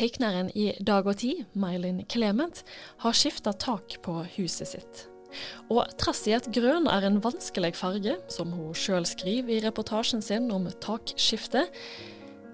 Tegneren 0.00 0.48
i 0.56 0.70
Dag 0.80 1.04
og 1.04 1.18
Tid, 1.20 1.42
May-Linn 1.52 2.06
Clement, 2.08 2.62
har 3.02 3.12
skifta 3.12 3.52
tak 3.52 3.98
på 4.00 4.14
huset 4.38 4.70
sitt. 4.70 5.02
Og 5.68 5.82
trass 6.00 6.22
i 6.24 6.32
at 6.32 6.48
grønn 6.54 6.88
er 6.88 7.04
en 7.04 7.18
vanskelig 7.20 7.74
farge, 7.76 8.14
som 8.32 8.54
hun 8.56 8.72
sjøl 8.72 9.04
skriver 9.04 9.58
i 9.58 9.60
reportasjen 9.66 10.24
sin 10.24 10.48
om 10.56 10.70
takskifte, 10.80 11.66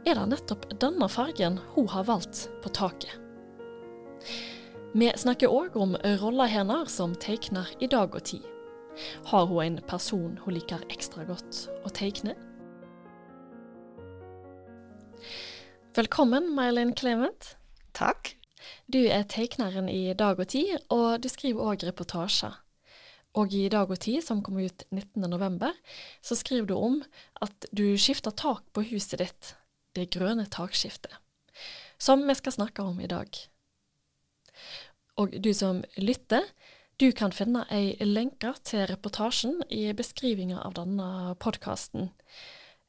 er 0.06 0.18
det 0.18 0.26
nettopp 0.32 0.66
denne 0.82 1.06
fargen 1.06 1.60
hun 1.76 1.86
har 1.94 2.08
valgt 2.10 2.48
på 2.64 2.74
taket. 2.74 3.14
Vi 4.98 5.12
snakker 5.14 5.52
òg 5.52 5.78
om 5.78 5.94
rolla 6.18 6.48
hennes 6.50 6.98
som 6.98 7.14
tegner 7.14 7.70
i 7.78 7.86
Dag 7.86 8.10
og 8.10 8.26
Tid. 8.26 8.42
Har 9.30 9.46
hun 9.46 9.62
en 9.62 9.80
person 9.86 10.34
hun 10.42 10.58
liker 10.58 10.82
ekstra 10.90 11.22
godt 11.30 11.68
å 11.86 11.94
tegne? 11.94 12.34
Velkommen, 15.96 16.50
May-Linn 16.54 16.94
Clement. 16.94 17.54
Takk. 17.96 18.34
Du 18.84 18.98
er 19.08 19.22
tegneren 19.32 19.86
i 19.88 20.10
Dag 20.12 20.36
og 20.36 20.50
Tid, 20.52 20.74
og 20.92 21.22
du 21.24 21.28
skriver 21.32 21.70
òg 21.70 21.86
reportasjer. 21.88 22.58
Og 23.40 23.54
i 23.56 23.62
Dag 23.72 23.88
og 23.88 23.96
Tid, 24.04 24.20
som 24.20 24.42
kom 24.44 24.58
ut 24.60 24.84
19.11, 24.92 25.70
så 26.20 26.36
skriver 26.36 26.68
du 26.68 26.74
om 26.76 26.98
at 27.40 27.64
du 27.72 27.96
skifter 27.96 28.36
tak 28.36 28.60
på 28.76 28.84
huset 28.90 29.22
ditt, 29.22 29.54
det 29.96 30.10
grønne 30.12 30.44
takskiftet, 30.52 31.16
som 31.96 32.28
vi 32.28 32.36
skal 32.36 32.58
snakke 32.58 32.84
om 32.84 33.00
i 33.00 33.08
dag. 33.08 33.40
Og 35.16 35.32
du 35.40 35.48
som 35.56 35.80
lytter, 35.96 36.44
du 37.00 37.08
kan 37.16 37.32
finne 37.32 37.64
ei 37.72 37.96
lenke 38.04 38.52
til 38.68 38.84
reportasjen 38.92 39.62
i 39.72 39.86
beskrivinga 39.96 40.60
av 40.60 40.76
denne 40.76 41.38
podkasten. 41.40 42.12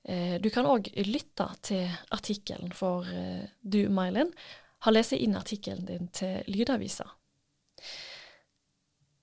Eh, 0.07 0.37
du 0.39 0.47
kan 0.53 0.67
òg 0.69 0.87
lytte 1.03 1.49
til 1.67 1.83
artikkelen, 2.15 2.71
for 2.75 3.07
eh, 3.11 3.49
du, 3.59 3.83
May-Linn, 3.91 4.31
har 4.85 4.95
lest 4.95 5.15
inn 5.17 5.35
artikkelen 5.35 5.87
din 5.89 6.07
til 6.15 6.47
Lydavisa. 6.47 7.09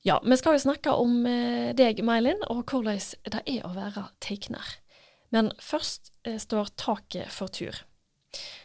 Ja, 0.04 0.18
vi 0.20 0.36
skal 0.36 0.58
jo 0.58 0.64
snakke 0.66 0.92
om 1.00 1.22
eh, 1.30 1.72
deg, 1.76 2.04
May-Linn, 2.04 2.44
og 2.52 2.66
hvordan 2.68 3.00
det 3.32 3.40
er 3.48 3.64
å 3.64 3.72
være 3.72 4.10
tegner. 4.20 4.76
Men 5.32 5.50
først 5.58 6.12
står 6.22 6.74
taket 6.78 7.32
for 7.32 7.50
tur. 7.50 7.80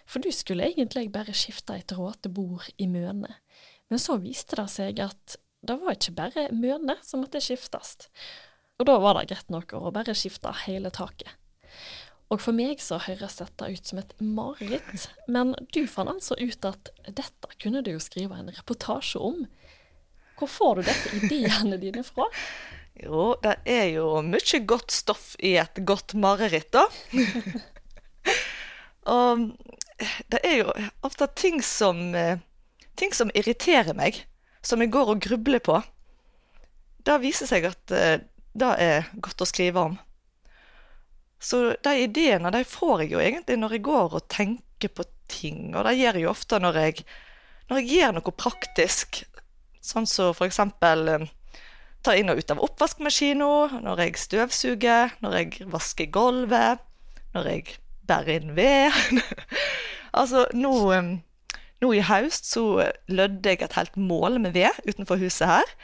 For 0.10 0.22
du 0.22 0.30
skulle 0.34 0.68
egentlig 0.68 1.08
bare 1.14 1.34
skifte 1.38 1.78
et 1.80 1.94
råte 1.96 2.30
bord 2.30 2.68
i 2.78 2.86
Møne, 2.90 3.32
men 3.90 4.02
så 4.02 4.20
viste 4.22 4.60
det 4.60 4.68
seg 4.70 5.00
at 5.02 5.40
det 5.66 5.76
var 5.80 5.96
ikke 5.96 6.18
bare 6.20 6.48
Møne 6.54 7.00
som 7.06 7.24
måtte 7.24 7.42
skiftes. 7.42 8.10
Og 8.80 8.88
da 8.92 9.00
var 9.02 9.18
det 9.18 9.30
greit 9.32 9.50
nok 9.54 9.74
å 9.80 9.92
bare 9.96 10.16
skifte 10.18 10.52
hele 10.66 10.92
taket. 10.94 11.39
Og 12.30 12.42
for 12.42 12.54
meg 12.54 12.82
så 12.84 13.00
høres 13.02 13.40
dette 13.40 13.70
ut 13.74 13.90
som 13.90 14.02
et 14.02 14.12
mareritt, 14.22 15.08
men 15.28 15.56
du 15.74 15.82
fant 15.90 16.12
altså 16.12 16.38
ut 16.38 16.66
at 16.68 16.92
dette 17.08 17.56
kunne 17.62 17.82
du 17.86 17.96
jo 17.96 18.02
skrive 18.04 18.38
en 18.38 18.52
reportasje 18.54 19.18
om. 19.18 19.48
Hvor 20.38 20.52
får 20.52 20.76
du 20.78 20.84
disse 20.88 21.16
ideene 21.18 21.80
dine 21.82 22.04
fra? 22.06 22.28
Jo, 23.00 23.34
det 23.42 23.56
er 23.70 23.88
jo 23.96 24.20
mye 24.26 24.62
godt 24.68 24.94
stoff 24.94 25.32
i 25.42 25.56
et 25.58 25.82
godt 25.88 26.14
mareritt, 26.20 26.70
da. 26.76 26.86
og 29.18 29.50
det 30.32 30.42
er 30.46 30.60
jo 30.62 30.76
ofte 31.08 31.28
ting 31.36 31.64
som, 31.66 32.12
eh, 32.16 32.38
ting 33.00 33.16
som 33.16 33.32
irriterer 33.34 33.98
meg, 33.98 34.22
som 34.62 34.84
jeg 34.84 34.94
går 34.94 35.16
og 35.16 35.24
grubler 35.24 35.64
på. 35.64 35.80
Det 37.08 37.18
viser 37.24 37.50
seg 37.50 37.66
at 37.72 37.96
eh, 37.96 38.20
det 38.60 38.72
er 38.84 39.10
godt 39.24 39.42
å 39.42 39.50
skrive 39.50 39.88
om. 39.90 39.98
Så 41.40 41.62
de 41.84 41.96
ideene 42.04 42.52
de 42.52 42.66
får 42.68 43.06
jeg 43.06 43.14
jo 43.14 43.24
egentlig 43.24 43.58
når 43.60 43.78
jeg 43.78 43.86
går 43.88 44.16
og 44.20 44.28
tenker 44.32 44.92
på 44.92 45.06
ting, 45.32 45.76
og 45.76 45.86
det 45.88 45.98
gjør 46.00 46.18
jeg 46.18 46.26
jo 46.26 46.32
ofte 46.34 46.60
når 46.60 46.80
jeg, 46.84 47.04
når 47.70 47.80
jeg 47.80 47.92
gjør 47.96 48.16
noe 48.18 48.36
praktisk. 48.36 49.22
Sånn 49.80 50.08
som 50.10 50.34
så 50.36 50.48
eksempel 50.50 51.08
eh, 51.14 51.30
ta 52.04 52.16
inn 52.16 52.32
og 52.32 52.42
ut 52.42 52.52
av 52.52 52.64
oppvaskmaskina, 52.68 53.80
når 53.86 54.04
jeg 54.04 54.20
støvsuger, 54.20 55.16
når 55.24 55.38
jeg 55.40 55.70
vasker 55.72 56.12
gulvet, 56.12 56.84
når 57.36 57.50
jeg 57.54 57.80
bærer 58.10 58.40
inn 58.40 58.54
ved. 58.58 59.00
altså, 60.20 60.46
nå, 60.56 60.74
eh, 60.96 61.10
nå 61.80 61.94
i 61.96 62.04
høst 62.04 62.52
så 62.52 62.66
lødde 63.08 63.56
jeg 63.56 63.64
et 63.64 63.80
helt 63.80 63.98
mål 63.98 64.42
med 64.44 64.58
ved 64.58 64.84
utenfor 64.88 65.22
huset 65.22 65.48
her. 65.48 65.76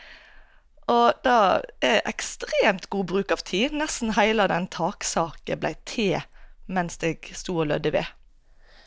Og 0.91 1.25
det 1.25 1.35
er 1.81 2.03
ekstremt 2.05 2.89
god 2.93 3.09
bruk 3.09 3.33
av 3.33 3.41
tid. 3.47 3.73
Nesten 3.73 4.13
hele 4.17 4.45
den 4.51 4.67
taksaken 4.73 5.61
ble 5.61 5.73
til 5.89 6.19
mens 6.65 6.97
jeg 7.01 7.21
sto 7.37 7.57
og 7.61 7.69
lødde 7.69 7.93
ved. 7.93 8.09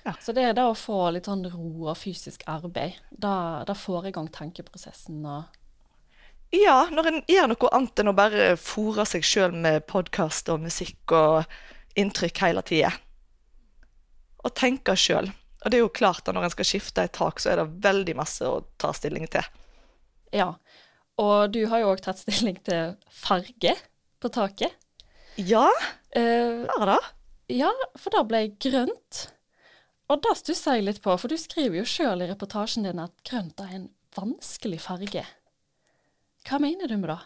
Ja. 0.07 0.15
Så 0.23 0.33
det 0.33 0.47
er 0.47 0.55
det 0.57 0.65
å 0.65 0.77
få 0.79 1.11
litt 1.13 1.29
sånn 1.29 1.45
ro 1.51 1.91
og 1.91 1.99
fysisk 1.99 2.45
arbeid, 2.49 2.97
da, 3.11 3.65
får 3.77 4.09
i 4.09 4.13
gang 4.15 4.31
tenkeprosessen 4.33 5.25
og 5.27 5.57
Ja, 6.55 6.87
når 6.89 7.09
en 7.11 7.19
gjør 7.29 7.51
noe 7.51 7.71
annet 7.77 8.01
enn 8.01 8.09
å 8.09 8.17
bare 8.17 8.45
fòre 8.57 9.05
seg 9.05 9.27
sjøl 9.27 9.53
med 9.53 9.85
podkast 9.91 10.49
og 10.49 10.63
musikk 10.65 11.13
og 11.13 11.99
inntrykk 11.99 12.41
hele 12.41 12.63
tida. 12.65 12.95
Og 14.41 14.55
tenke 14.57 14.95
sjøl. 14.97 15.29
Og 15.61 15.69
det 15.69 15.77
er 15.77 15.85
jo 15.85 15.93
klart 15.93 16.25
at 16.25 16.33
når 16.33 16.47
en 16.47 16.55
skal 16.55 16.71
skifte 16.71 17.05
et 17.05 17.13
tak, 17.13 17.43
så 17.43 17.53
er 17.53 17.61
det 17.61 17.83
veldig 17.85 18.15
masse 18.17 18.49
å 18.49 18.63
ta 18.81 18.95
stilling 18.97 19.29
til. 19.29 19.45
Ja, 20.33 20.55
og 21.19 21.55
du 21.55 21.65
har 21.71 21.83
jo 21.83 21.93
òg 21.93 22.03
tatt 22.05 22.21
stilling 22.23 22.59
til 22.67 22.95
farge 23.11 23.75
på 24.23 24.31
taket. 24.35 24.75
Ja, 25.39 25.67
uh, 26.17 26.67
har 26.67 26.87
det. 26.93 27.01
Ja, 27.59 27.71
for 27.99 28.15
det 28.15 28.25
ble 28.29 28.45
grønt. 28.61 29.29
Og 30.09 30.23
det 30.25 30.35
stusser 30.41 30.79
jeg 30.79 30.87
litt 30.87 31.03
på, 31.05 31.15
for 31.21 31.31
du 31.31 31.37
skriver 31.41 31.81
jo 31.81 31.89
sjøl 31.89 32.25
i 32.25 32.31
reportasjen 32.31 32.87
din 32.89 33.03
at 33.03 33.13
grønt 33.29 33.61
er 33.61 33.75
en 33.77 33.89
vanskelig 34.17 34.81
farge. 34.83 35.25
Hva 36.49 36.61
mener 36.63 36.89
du 36.89 36.97
med 36.97 37.13
det? 37.13 37.21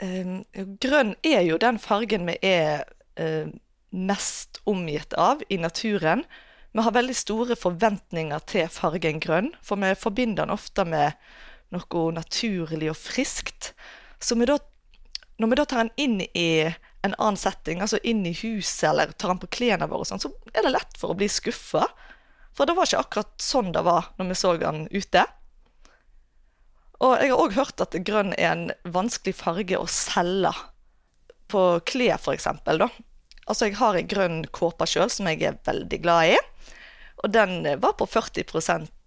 Um, 0.00 0.36
grønn 0.82 1.14
er 1.26 1.44
jo 1.46 1.60
den 1.60 1.78
fargen 1.78 2.24
vi 2.26 2.38
er 2.46 2.86
uh, 3.20 3.50
mest 3.90 4.62
omgitt 4.70 5.14
av 5.20 5.44
i 5.48 5.60
naturen. 5.60 6.24
Vi 6.72 6.84
har 6.86 6.94
veldig 6.94 7.16
store 7.18 7.56
forventninger 7.58 8.42
til 8.50 8.70
fargen 8.72 9.20
grønn, 9.22 9.52
for 9.62 9.80
vi 9.82 9.92
forbinder 9.98 10.46
den 10.46 10.54
ofte 10.54 10.86
med 10.86 11.14
noe 11.74 12.12
naturlig 12.14 12.90
og 12.92 12.98
friskt. 12.98 13.72
Så 14.20 14.36
vi 14.38 14.48
da, 14.48 14.58
når 15.40 15.50
vi 15.52 15.58
da 15.60 15.66
tar 15.66 15.84
den 15.84 15.92
inn 15.96 16.20
i 16.34 16.50
en 17.00 17.14
annen 17.16 17.38
setting, 17.40 17.80
altså 17.80 18.00
inn 18.04 18.24
i 18.28 18.34
huset 18.42 18.90
eller 18.90 19.12
tar 19.12 19.32
den 19.32 19.40
på 19.42 19.50
klærne 19.58 19.88
våre, 19.88 20.04
sånn, 20.08 20.20
så 20.20 20.32
er 20.52 20.66
det 20.66 20.74
lett 20.74 20.98
for 21.00 21.12
å 21.12 21.18
bli 21.18 21.30
skuffa. 21.32 21.86
For 22.56 22.68
det 22.68 22.76
var 22.76 22.88
ikke 22.88 23.04
akkurat 23.04 23.36
sånn 23.40 23.70
det 23.72 23.84
var 23.86 24.10
når 24.18 24.32
vi 24.32 24.38
så 24.40 24.56
den 24.60 24.84
ute. 24.92 25.24
Og 27.00 27.14
jeg 27.16 27.32
har 27.32 27.40
òg 27.40 27.56
hørt 27.56 27.80
at 27.80 27.96
grønn 28.04 28.34
er 28.36 28.50
en 28.50 28.66
vanskelig 28.92 29.32
farge 29.38 29.78
å 29.78 29.88
selge 29.88 30.52
på 31.50 31.62
klær, 31.88 32.20
f.eks. 32.20 32.50
Altså, 32.50 33.66
jeg 33.66 33.78
har 33.80 33.96
en 33.96 34.10
grønn 34.10 34.42
kåpe 34.52 34.86
sjøl 34.86 35.08
som 35.10 35.30
jeg 35.30 35.40
er 35.48 35.56
veldig 35.66 36.02
glad 36.04 36.34
i. 36.34 36.40
Og 37.24 37.32
den 37.32 37.64
var 37.80 37.96
på 37.96 38.06
40 38.08 38.44
Eh, 38.44 38.99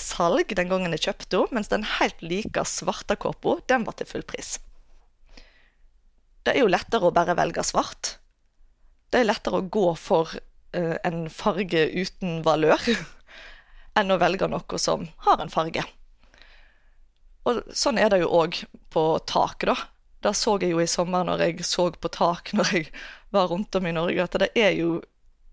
salg 0.00 0.52
den 0.56 0.70
gangen 0.70 0.94
jeg 0.96 1.06
kjøpte 1.08 1.40
henne, 1.40 1.58
mens 1.58 1.70
den 1.72 1.86
helt 1.98 2.22
like 2.24 2.64
svarte 2.68 3.16
kåpa, 3.20 3.58
den 3.70 3.86
var 3.88 3.96
til 3.98 4.08
full 4.08 4.24
pris. 4.26 4.56
Det 6.42 6.54
er 6.54 6.64
jo 6.64 6.70
lettere 6.70 7.08
å 7.08 7.14
bare 7.14 7.36
velge 7.38 7.62
svart. 7.66 8.16
Det 9.12 9.20
er 9.20 9.28
lettere 9.28 9.60
å 9.60 9.68
gå 9.70 9.86
for 10.00 10.32
uh, 10.32 10.96
en 11.04 11.26
farge 11.30 11.84
uten 11.92 12.40
valør 12.46 12.82
enn 13.98 14.10
å 14.10 14.18
velge 14.18 14.48
noe 14.50 14.80
som 14.80 15.06
har 15.26 15.42
en 15.42 15.52
farge. 15.52 15.84
Og 17.48 17.62
sånn 17.74 17.98
er 17.98 18.10
det 18.12 18.22
jo 18.22 18.30
òg 18.42 18.62
på 18.94 19.04
tak, 19.28 19.66
da. 19.66 19.76
Det 20.22 20.34
så 20.38 20.54
jeg 20.62 20.70
jo 20.70 20.82
i 20.82 20.90
sommer 20.90 21.26
når 21.26 21.48
jeg 21.48 21.66
så 21.66 21.88
på 21.90 22.10
tak 22.14 22.52
når 22.54 22.74
jeg 22.76 22.90
var 23.34 23.48
rundt 23.50 23.74
om 23.74 23.86
i 23.88 23.94
Norge, 23.94 24.22
at 24.22 24.38
det 24.38 24.52
er 24.58 24.76
jo 24.78 25.00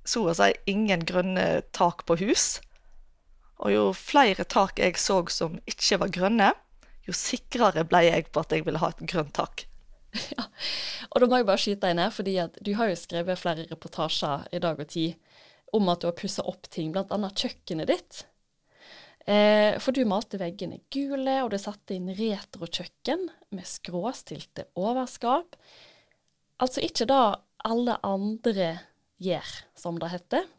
så 0.05 0.27
å 0.29 0.35
si 0.37 0.51
ingen 0.69 1.03
grønne 1.05 1.63
tak 1.75 2.05
på 2.05 2.17
hus. 2.21 2.59
Og 3.59 3.73
jo 3.73 3.85
flere 3.97 4.45
tak 4.47 4.79
jeg 4.79 4.97
så 5.01 5.21
som 5.33 5.57
ikke 5.67 5.99
var 6.03 6.13
grønne, 6.15 6.53
jo 7.07 7.15
sikrere 7.15 7.83
ble 7.89 8.05
jeg 8.05 8.29
på 8.31 8.43
at 8.43 8.53
jeg 8.55 8.65
ville 8.67 8.79
ha 8.81 8.91
et 8.93 9.03
grønt 9.09 9.35
tak. 9.35 9.65
Ja, 10.33 10.47
og 11.13 11.21
da 11.21 11.27
må 11.29 11.37
jeg 11.37 11.45
bare 11.45 11.61
skyte 11.61 11.85
deg 11.85 11.97
ned, 11.99 12.13
fordi 12.15 12.33
du 12.65 12.71
har 12.79 12.89
jo 12.89 12.97
skrevet 12.97 13.37
flere 13.37 13.67
reportasjer 13.69 14.47
i 14.57 14.61
Dag 14.63 14.79
og 14.81 14.89
Tid 14.89 15.13
om 15.77 15.89
at 15.91 16.01
du 16.01 16.07
har 16.09 16.17
pussa 16.17 16.41
opp 16.49 16.65
ting, 16.73 16.89
bl.a. 16.95 17.29
kjøkkenet 17.29 17.91
ditt. 17.91 18.23
Eh, 19.29 19.77
for 19.77 19.93
du 19.93 20.01
malte 20.09 20.39
veggene 20.41 20.79
gule, 20.93 21.35
og 21.43 21.51
du 21.53 21.59
satte 21.61 21.93
inn 21.93 22.09
retrokjøkken 22.17 23.27
med 23.53 23.69
skråstilte 23.69 24.65
overskap. 24.79 25.59
Altså 26.57 26.81
ikke 26.85 27.05
da 27.09 27.21
alle 27.69 27.99
andre 28.05 28.71
gjør, 29.21 29.51
som 29.77 29.99
det 30.01 30.09
heter. 30.15 30.49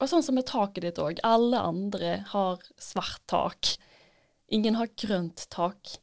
Og 0.00 0.08
sånn 0.10 0.24
som 0.24 0.36
med 0.38 0.48
taket 0.48 0.84
ditt 0.86 1.00
òg. 1.02 1.20
Alle 1.26 1.60
andre 1.70 2.14
har 2.32 2.62
svart 2.80 3.22
tak. 3.30 3.74
Ingen 4.50 4.78
har 4.80 4.90
grønt 4.98 5.46
tak. 5.52 5.98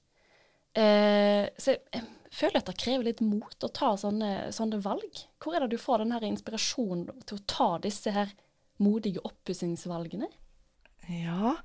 Eh, 0.78 1.48
så 1.58 1.74
jeg, 1.74 2.04
føler 2.38 2.62
at 2.62 2.70
det 2.70 2.78
krever 2.80 3.08
litt 3.08 3.24
mot 3.26 3.66
å 3.66 3.72
ta 3.74 3.94
sånne, 4.00 4.50
sånne 4.56 4.80
valg. 4.84 5.24
Hvor 5.42 5.56
er 5.56 5.66
det 5.66 5.76
du 5.76 5.82
får 5.82 6.04
den 6.04 6.30
inspirasjonen 6.30 7.24
til 7.26 7.40
å 7.40 7.46
ta 7.50 7.70
disse 7.84 8.14
her 8.14 8.34
modige 8.84 9.24
oppussingsvalgene? 9.26 10.30
Ja 11.08 11.56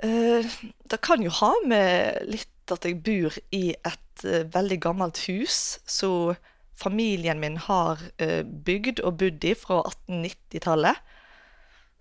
eh, 0.00 0.46
Det 0.90 0.98
kan 1.04 1.22
jo 1.22 1.30
ha 1.42 1.52
med 1.68 2.24
litt 2.30 2.72
at 2.72 2.86
jeg 2.88 3.02
bor 3.04 3.36
i 3.54 3.74
et 3.76 4.24
eh, 4.24 4.46
veldig 4.48 4.80
gammelt 4.82 5.20
hus, 5.28 5.78
så 5.86 6.34
familien 6.78 7.40
min 7.40 7.56
har 7.66 8.02
eh, 8.18 8.42
bygd 8.42 9.02
og 9.04 9.18
bodd 9.22 9.46
i 9.46 9.54
fra 9.58 9.80
1890-tallet. 9.82 11.00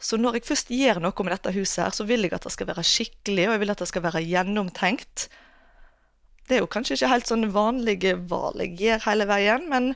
Så 0.03 0.19
når 0.19 0.39
jeg 0.39 0.47
først 0.49 0.73
gjør 0.73 0.99
noe 1.03 1.23
med 1.23 1.35
dette 1.35 1.53
huset, 1.55 1.85
her, 1.85 1.95
så 1.95 2.05
vil 2.09 2.25
jeg 2.25 2.33
at 2.35 2.43
det 2.43 2.51
skal 2.51 2.67
være 2.67 2.83
skikkelig, 2.87 3.47
og 3.47 3.55
jeg 3.55 3.63
vil 3.63 3.73
at 3.73 3.83
det 3.83 3.89
skal 3.91 4.03
være 4.03 4.25
gjennomtenkt. 4.27 5.29
Det 6.49 6.57
er 6.57 6.63
jo 6.65 6.71
kanskje 6.71 6.97
ikke 6.97 7.11
helt 7.13 7.29
sånn 7.29 7.47
vanlige 7.55 8.17
valg 8.27 8.59
jeg 8.65 8.75
gjør 8.81 9.05
hele 9.05 9.27
veien, 9.29 9.69
men 9.71 9.93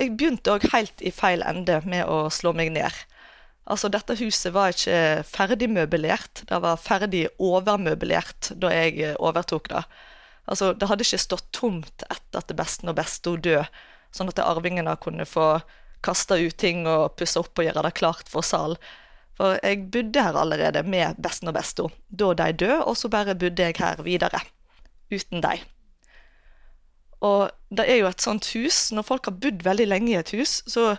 jeg 0.00 0.16
begynte 0.18 0.56
òg 0.56 0.66
helt 0.72 1.04
i 1.06 1.12
feil 1.14 1.44
ende 1.46 1.78
med 1.86 2.08
å 2.10 2.26
slå 2.34 2.50
meg 2.56 2.72
ned. 2.74 3.04
Altså, 3.70 3.88
dette 3.88 4.16
huset 4.18 4.52
var 4.52 4.74
ikke 4.74 5.22
ferdigmøblert. 5.28 6.42
det 6.50 6.58
var 6.60 6.80
ferdig 6.80 7.28
overmøblert 7.38 8.52
da 8.60 8.72
jeg 8.74 8.98
eh, 9.00 9.16
overtok 9.18 9.70
det. 9.72 9.84
Altså, 10.50 10.74
det 10.76 10.88
hadde 10.90 11.06
ikke 11.06 11.22
stått 11.22 11.46
tomt 11.56 12.04
etter 12.10 12.42
at 12.42 12.50
det 12.50 12.58
beste 12.58 12.88
og 12.90 12.98
beste 12.98 13.36
død, 13.40 13.64
sånn 14.14 14.30
at 14.30 14.42
arvingene 14.42 14.94
kunne 15.02 15.26
få 15.28 15.58
kasta 16.04 16.38
ut 16.38 16.56
ting 16.60 16.84
og 16.90 17.16
pusse 17.18 17.40
opp 17.40 17.58
og 17.58 17.66
gjøre 17.66 17.86
det 17.86 17.96
klart 17.98 18.30
for 18.30 18.46
sal. 18.46 18.76
For 19.34 19.58
jeg 19.64 19.88
bodde 19.90 20.22
her 20.22 20.36
allerede 20.38 20.84
med 20.86 21.18
besten 21.22 21.50
og 21.50 21.56
besto 21.56 21.88
da 22.08 22.30
de 22.38 22.52
døde, 22.64 22.82
og 22.84 22.96
så 22.98 23.10
bare 23.10 23.34
bodde 23.38 23.66
jeg 23.66 23.78
her 23.80 24.02
videre. 24.06 24.42
Uten 25.10 25.42
dem. 25.42 25.64
Og 27.24 27.50
det 27.74 27.86
er 27.88 28.00
jo 28.00 28.08
et 28.08 28.20
sånt 28.24 28.46
hus 28.52 28.90
Når 28.92 29.04
folk 29.06 29.28
har 29.28 29.36
bodd 29.40 29.62
veldig 29.64 29.84
lenge 29.86 30.10
i 30.10 30.16
et 30.18 30.32
hus, 30.34 30.58
så 30.68 30.96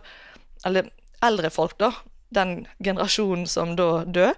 Eller 0.66 0.88
eldre 1.26 1.50
folk, 1.54 1.76
da, 1.80 1.92
den 2.34 2.68
generasjonen 2.84 3.46
som 3.50 3.76
da 3.78 4.04
dør, 4.06 4.34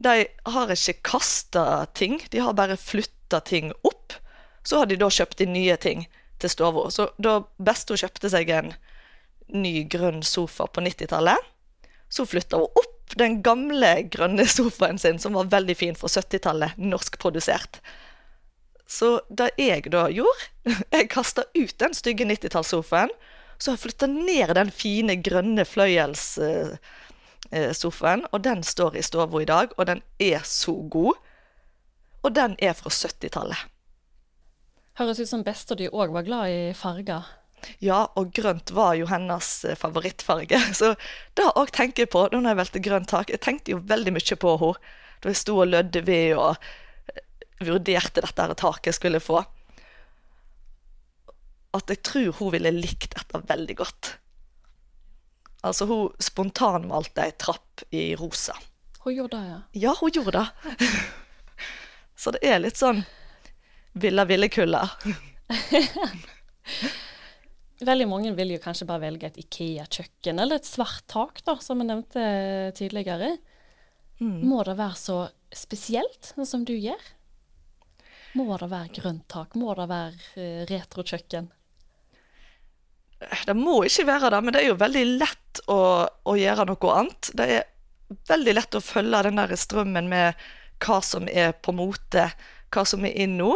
de 0.00 0.24
har 0.54 0.72
ikke 0.72 1.02
kasta 1.06 1.84
ting, 1.94 2.16
de 2.32 2.40
har 2.40 2.56
bare 2.56 2.78
flytta 2.80 3.40
ting 3.46 3.70
opp. 3.86 4.16
Så 4.64 4.80
har 4.80 4.88
de 4.90 4.98
da 4.98 5.10
kjøpt 5.12 5.42
inn 5.44 5.52
nye 5.54 5.76
ting 5.78 6.06
til 6.40 6.52
stua. 6.52 6.86
Så 6.92 7.10
da 7.22 7.40
Besto 7.62 7.98
kjøpte 7.98 8.30
seg 8.32 8.52
en 8.54 8.72
ny 9.50 9.84
grønn 9.90 10.22
sofa 10.26 10.68
på 10.70 10.82
90-tallet, 10.84 11.50
så 12.10 12.26
flytta 12.26 12.60
hun 12.60 12.80
opp 12.80 13.16
den 13.18 13.40
gamle 13.42 13.90
grønne 14.10 14.46
sofaen 14.46 14.98
sin, 14.98 15.18
som 15.18 15.34
var 15.38 15.50
veldig 15.50 15.76
fin 15.78 15.98
fra 15.98 16.10
70-tallet, 16.10 16.78
norskprodusert. 16.78 17.80
Så 18.90 19.20
det 19.30 19.52
jeg 19.58 19.86
da 19.94 20.08
gjorde 20.10 20.48
Jeg 20.96 21.10
kasta 21.12 21.44
ut 21.54 21.76
den 21.78 21.94
stygge 21.94 22.26
90-tallssofaen. 22.26 23.12
Så 23.60 23.70
har 23.70 23.76
jeg 23.76 23.84
flytta 23.84 24.08
ned 24.10 24.56
den 24.58 24.74
fine, 24.74 25.20
grønne 25.22 25.66
fløyels... 25.68 26.32
Uh, 26.40 26.74
Eh, 27.52 27.72
sofaen, 27.74 28.26
og 28.30 28.44
den 28.44 28.62
står 28.62 28.96
i 28.96 29.02
stua 29.02 29.26
i 29.40 29.44
dag, 29.44 29.72
og 29.76 29.86
den 29.86 30.02
er 30.20 30.40
så 30.44 30.72
god. 30.90 31.14
Og 32.22 32.34
den 32.34 32.56
er 32.58 32.72
fra 32.72 32.90
70-tallet. 32.90 33.58
Høres 34.98 35.20
ut 35.22 35.30
som 35.30 35.44
bestemor 35.46 36.02
òg 36.02 36.16
var 36.16 36.26
glad 36.26 36.50
i 36.50 36.62
farger. 36.76 37.28
Ja, 37.84 38.04
og 38.16 38.32
grønt 38.36 38.72
var 38.74 38.94
jo 38.98 39.08
hennes 39.10 39.48
eh, 39.64 39.78
favorittfarge. 39.78 40.60
Så 40.80 40.94
det 41.38 41.48
òg 41.54 41.72
tenker 41.76 42.04
jeg 42.04 42.12
på 42.12 42.26
når 42.32 42.50
jeg 42.50 42.60
valgte 42.60 42.84
grønt 42.84 43.10
tak. 43.12 43.32
Jeg 43.32 43.44
tenkte 43.44 43.74
jo 43.74 43.82
veldig 43.84 44.14
mye 44.16 44.40
på 44.40 44.56
henne 44.64 44.96
da 45.20 45.28
jeg 45.28 45.36
sto 45.36 45.58
og 45.60 45.68
lødde 45.68 46.00
ved 46.06 46.38
og 46.40 46.54
eh, 47.12 47.24
vurderte 47.68 48.24
dette 48.24 48.46
taket 48.62 48.90
jeg 48.90 48.98
skulle 48.98 49.20
få. 49.22 49.42
At 51.76 51.92
jeg 51.92 52.02
tror 52.06 52.32
hun 52.40 52.54
ville 52.56 52.72
likt 52.74 53.12
dette 53.14 53.42
veldig 53.46 53.76
godt. 53.78 54.14
Altså, 55.60 55.84
hun 55.84 56.22
spontanmalte 56.24 57.26
ei 57.26 57.34
trapp 57.36 57.84
i 57.92 58.14
rosa. 58.16 58.56
Hun 59.04 59.12
gjorde 59.12 59.36
det, 59.36 59.50
ja? 59.50 59.58
Ja, 59.84 59.92
hun 60.00 60.12
gjorde 60.16 60.40
det. 60.40 60.88
Så 62.20 62.32
det 62.32 62.40
er 62.48 62.60
litt 62.64 62.80
sånn 62.80 63.04
Villa 63.92 64.24
Villekulla. 64.24 64.84
Veldig 67.80 68.06
mange 68.10 68.32
vil 68.36 68.52
jo 68.54 68.60
kanskje 68.60 68.86
bare 68.88 69.06
velge 69.06 69.30
et 69.30 69.38
Ikea-kjøkken 69.40 70.42
eller 70.42 70.60
et 70.60 70.68
svart 70.68 71.06
tak, 71.08 71.40
da, 71.46 71.56
som 71.64 71.80
jeg 71.80 71.88
nevnte 71.88 72.24
tidligere. 72.76 73.32
Mm. 74.20 74.42
Må 74.44 74.60
det 74.68 74.76
være 74.76 74.98
så 75.00 75.16
spesielt, 75.56 76.34
sånn 76.34 76.48
som 76.48 76.66
du 76.68 76.74
gjør? 76.76 77.00
Må 78.36 78.52
det 78.60 78.68
være 78.70 78.92
grønt 79.00 79.24
tak? 79.32 79.56
Må 79.58 79.72
det 79.78 79.88
være 79.90 80.12
uh, 80.36 80.60
retrokjøkken? 80.68 81.48
Det 83.48 83.56
må 83.56 83.82
ikke 83.84 84.06
være 84.08 84.30
det, 84.32 84.42
men 84.44 84.54
det 84.54 84.62
er 84.62 84.70
jo 84.70 84.78
veldig 84.80 85.06
lett 85.20 85.64
å, 85.68 85.80
å 86.04 86.36
gjøre 86.38 86.68
noe 86.70 86.94
annet. 86.96 87.32
Det 87.36 87.48
er 87.56 87.66
veldig 88.30 88.54
lett 88.56 88.76
å 88.76 88.84
følge 88.84 89.24
den 89.26 89.40
der 89.40 89.56
strømmen 89.60 90.08
med 90.08 90.46
hva 90.80 91.00
som 91.04 91.28
er 91.28 91.52
på 91.52 91.74
mote, 91.76 92.30
hva 92.72 92.84
som 92.88 93.04
er 93.04 93.16
inn 93.24 93.36
nå. 93.40 93.52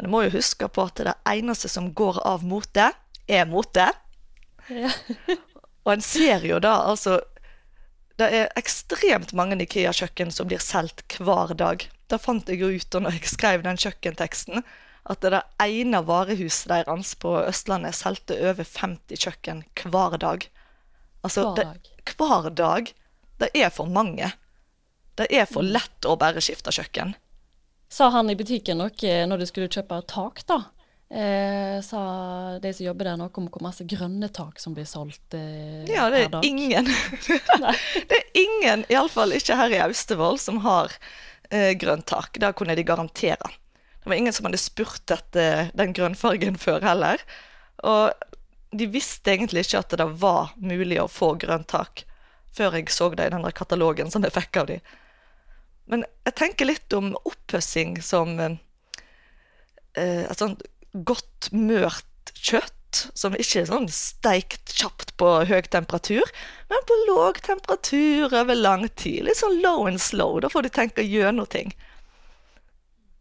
Men 0.00 0.06
du 0.08 0.12
må 0.14 0.22
jo 0.24 0.30
huske 0.38 0.64
på 0.72 0.86
at 0.88 0.96
det 1.04 1.12
eneste 1.28 1.68
som 1.68 1.90
går 1.92 2.22
av 2.24 2.40
mote, 2.48 2.86
er 3.28 3.42
mote. 3.44 3.90
Ja. 4.72 4.88
og 5.84 5.90
en 5.92 6.04
ser 6.04 6.46
jo 6.46 6.60
da 6.62 6.76
altså 6.86 7.18
Det 8.20 8.28
er 8.36 8.52
ekstremt 8.56 9.32
mange 9.36 9.58
Ikea-kjøkken 9.60 10.32
som 10.32 10.48
blir 10.48 10.62
solgt 10.64 11.18
hver 11.20 11.52
dag. 11.52 11.84
Da 12.08 12.16
fant 12.16 12.48
jeg 12.48 12.62
jo 12.62 12.72
ut 12.72 12.88
da 12.96 13.12
jeg 13.12 13.28
skrev 13.28 13.66
den 13.66 13.80
kjøkkenteksten 13.80 14.64
at 15.10 15.20
det 15.20 15.34
det 15.36 15.44
ene 15.68 16.00
varehuset 16.08 16.72
deres 16.72 17.14
på 17.20 17.36
Østlandet 17.42 17.96
solgte 18.00 18.40
over 18.40 18.64
50 18.64 19.20
kjøkken 19.20 19.64
hver 19.84 20.16
dag. 20.16 20.48
Altså, 21.20 21.50
hver 21.50 21.74
dag. 21.74 21.88
Det, 21.92 22.16
hver 22.16 22.50
dag. 22.56 22.92
Det 23.40 23.50
er 23.52 23.68
for 23.68 23.88
mange. 23.88 24.32
Det 25.20 25.28
er 25.28 25.44
for 25.44 25.60
mm. 25.60 25.74
lett 25.76 26.08
å 26.08 26.16
bare 26.20 26.40
skifte 26.40 26.72
kjøkken. 26.72 27.16
Sa 27.90 28.08
han 28.14 28.30
i 28.30 28.36
butikken 28.38 28.78
noe 28.78 29.14
når 29.26 29.40
du 29.40 29.48
skulle 29.48 29.70
kjøpe 29.72 29.98
tak, 30.10 30.44
da? 30.46 30.62
Eh, 31.10 31.80
sa 31.82 32.00
de 32.62 32.70
som 32.70 32.86
jobber 32.86 33.08
der 33.08 33.16
noe 33.18 33.32
om 33.34 33.48
hvor 33.50 33.64
masse 33.66 33.82
grønne 33.82 34.28
tak 34.30 34.60
som 34.62 34.76
blir 34.76 34.86
solgt 34.86 35.34
eh, 35.34 35.82
ja, 35.90 36.04
det 36.12 36.28
er 36.28 36.46
ingen. 36.46 36.86
det 38.12 38.20
er 38.20 38.28
ingen, 38.38 38.84
iallfall 38.86 39.34
ikke 39.34 39.58
her 39.58 39.74
i 39.74 39.80
Austevoll, 39.88 40.38
som 40.38 40.62
har 40.62 40.94
eh, 41.50 41.72
grønt 41.74 42.06
tak. 42.06 42.38
Det 42.38 42.52
kunne 42.54 42.78
de 42.78 42.86
garantere. 42.86 43.50
Det 44.00 44.06
var 44.06 44.16
ingen 44.16 44.32
som 44.32 44.46
hadde 44.46 44.62
spurt 44.62 45.10
etter 45.10 45.74
den 45.74 45.96
grønnfargen 45.98 46.60
før 46.66 46.78
heller. 46.86 47.26
Og 47.82 48.14
de 48.70 48.86
visste 48.86 49.34
egentlig 49.34 49.66
ikke 49.66 49.82
at 49.82 49.98
det 49.98 50.06
var 50.22 50.54
mulig 50.62 51.00
å 51.02 51.10
få 51.10 51.34
grønt 51.42 51.72
tak, 51.74 52.04
før 52.54 52.78
jeg 52.78 52.94
så 52.94 53.10
det 53.18 53.26
i 53.26 53.34
den 53.34 53.50
katalogen 53.50 54.14
som 54.14 54.22
jeg 54.22 54.36
fikk 54.38 54.62
av 54.62 54.70
dem. 54.70 54.94
Men 55.90 56.04
jeg 56.28 56.36
tenker 56.38 56.68
litt 56.70 56.94
om 56.94 57.12
oppussing 57.26 57.96
som 58.04 58.36
eh, 58.38 58.58
et 59.98 60.38
sånt 60.38 60.62
godt 61.06 61.50
mørt 61.52 62.34
kjøtt. 62.34 62.76
Som 62.90 63.36
ikke 63.38 63.60
er 63.60 63.68
sånn 63.68 63.86
steikt 63.94 64.72
kjapt 64.74 65.12
på 65.20 65.28
høy 65.46 65.60
temperatur, 65.70 66.26
men 66.72 66.86
på 66.88 66.96
låg 67.06 67.38
temperatur 67.46 68.34
over 68.34 68.58
lang 68.58 68.82
tid. 68.98 69.28
Litt 69.28 69.38
sånn 69.38 69.60
low 69.62 69.86
and 69.86 70.02
slow. 70.02 70.40
Da 70.42 70.50
får 70.50 70.66
du 70.66 70.70
tenke 70.74 71.04
gjennom 71.06 71.46
ting. 71.46 71.70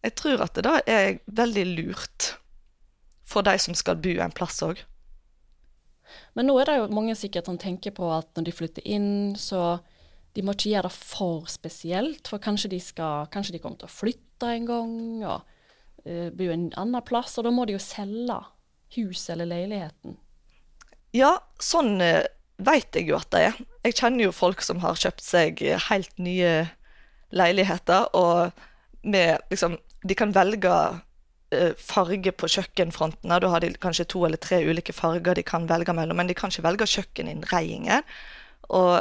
Jeg 0.01 0.15
tror 0.17 0.41
at 0.41 0.57
det 0.57 0.65
da 0.65 0.79
er 0.89 1.19
veldig 1.27 1.65
lurt 1.75 2.31
for 3.29 3.45
de 3.45 3.53
som 3.61 3.77
skal 3.77 3.99
bo 4.01 4.15
en 4.23 4.33
plass 4.33 4.57
òg. 4.65 4.81
Men 6.33 6.49
nå 6.49 6.55
er 6.57 6.69
det 6.69 6.77
jo 6.79 6.89
mange 6.95 7.13
sikkert 7.17 7.49
som 7.49 7.59
tenker 7.61 7.93
på 7.93 8.09
at 8.13 8.29
når 8.33 8.47
de 8.47 8.55
flytter 8.55 8.89
inn, 8.89 9.35
så 9.37 9.77
de 10.37 10.45
må 10.45 10.53
ikke 10.53 10.73
gjøre 10.73 10.89
det 10.89 10.95
for 10.95 11.49
spesielt. 11.49 12.29
For 12.29 12.41
kanskje 12.43 12.73
de, 12.73 12.79
skal, 12.83 13.29
kanskje 13.33 13.55
de 13.55 13.61
kommer 13.63 13.81
til 13.81 13.89
å 13.89 13.93
flytte 13.93 14.51
en 14.53 14.67
gang 14.69 14.95
og 15.23 15.39
uh, 16.05 16.29
bo 16.35 16.49
en 16.53 16.69
annen 16.79 17.05
plass. 17.05 17.37
Og 17.39 17.47
da 17.47 17.53
må 17.53 17.65
de 17.65 17.77
jo 17.77 17.83
selge 17.83 18.37
huset 18.95 19.35
eller 19.35 19.49
leiligheten. 19.49 20.17
Ja, 21.17 21.33
sånn 21.63 21.97
uh, 22.03 22.21
vet 22.61 22.95
jeg 22.95 23.09
jo 23.09 23.17
at 23.17 23.29
det 23.33 23.43
er. 23.49 23.59
Jeg 23.87 23.97
kjenner 23.97 24.27
jo 24.27 24.35
folk 24.35 24.63
som 24.65 24.81
har 24.83 24.99
kjøpt 24.99 25.25
seg 25.25 25.63
helt 25.89 26.17
nye 26.21 26.69
leiligheter. 27.33 28.09
og 28.17 28.65
med 28.99 29.39
liksom 29.47 29.77
de 30.03 30.15
kan 30.15 30.33
velge 30.35 30.71
farge 31.79 32.31
på 32.35 32.47
kjøkkenfrontene. 32.51 33.39
Da 33.41 33.49
har 33.49 33.63
de 33.63 33.71
kanskje 33.81 34.05
to 34.11 34.25
eller 34.27 34.37
tre 34.37 34.59
ulike 34.67 34.93
farger 34.93 35.35
de 35.39 35.43
kan 35.43 35.65
velge 35.69 35.95
mellom, 35.95 36.19
men 36.19 36.27
de 36.27 36.35
kan 36.37 36.51
ikke 36.51 36.65
velge 36.67 36.87
kjøkkeninnredningen. 36.91 38.03
Og 38.75 38.99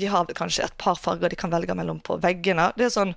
de 0.00 0.10
har 0.10 0.30
kanskje 0.36 0.66
et 0.66 0.76
par 0.80 0.98
farger 0.98 1.30
de 1.30 1.38
kan 1.38 1.52
velge 1.52 1.76
mellom 1.76 2.00
på 2.04 2.18
veggene. 2.22 2.70
Det 2.76 2.88
er 2.88 2.94
sånn, 2.94 3.14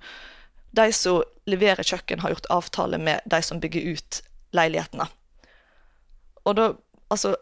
De 0.74 0.88
som 0.96 1.22
leverer 1.46 1.86
kjøkken, 1.86 2.24
har 2.24 2.32
gjort 2.34 2.50
avtale 2.50 2.98
med 2.98 3.22
de 3.30 3.42
som 3.46 3.60
bygger 3.62 3.94
ut 3.94 4.22
leilighetene. 4.58 5.06
Og 6.46 6.58
da 6.58 6.74
Altså, 7.12 7.36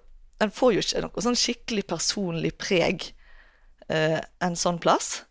en 0.44 0.52
får 0.52 0.72
jo 0.74 0.82
ikke 0.84 1.02
noe 1.06 1.22
sånn 1.24 1.38
skikkelig 1.40 1.86
personlig 1.88 2.50
preg 2.60 3.06
eh, 3.88 4.18
en 4.44 4.58
sånn 4.60 4.82
plass. 4.84 5.22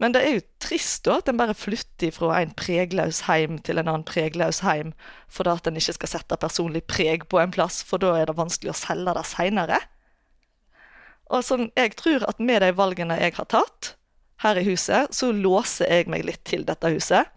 Men 0.00 0.14
det 0.14 0.22
er 0.24 0.38
jo 0.38 0.44
trist 0.64 1.04
da 1.04 1.18
at 1.20 1.28
en 1.28 1.36
bare 1.36 1.56
flytter 1.56 2.14
fra 2.16 2.38
en 2.38 2.54
pregløs 2.56 3.26
heim 3.26 3.58
til 3.66 3.76
en 3.80 3.90
annen 3.90 4.06
pregløs 4.08 4.62
heim 4.64 4.94
fordi 5.28 5.52
at 5.52 5.68
en 5.68 5.76
ikke 5.76 5.98
skal 5.98 6.12
sette 6.14 6.38
personlig 6.40 6.86
preg 6.88 7.26
på 7.28 7.42
en 7.42 7.52
plass, 7.52 7.82
for 7.84 8.00
da 8.00 8.14
er 8.16 8.30
det 8.30 8.38
vanskelig 8.38 8.72
å 8.72 8.78
selge 8.80 9.12
det 9.18 9.26
seinere. 9.28 9.82
Og 11.30 11.44
sånn, 11.46 11.68
jeg 11.78 11.94
tror 11.98 12.26
at 12.28 12.40
med 12.42 12.62
de 12.64 12.72
valgene 12.74 13.18
jeg 13.20 13.36
har 13.38 13.48
tatt, 13.50 13.94
her 14.40 14.56
i 14.56 14.64
huset, 14.64 15.12
så 15.12 15.30
låser 15.36 15.90
jeg 15.92 16.08
meg 16.10 16.24
litt 16.24 16.42
til 16.48 16.64
dette 16.68 16.90
huset. 16.94 17.28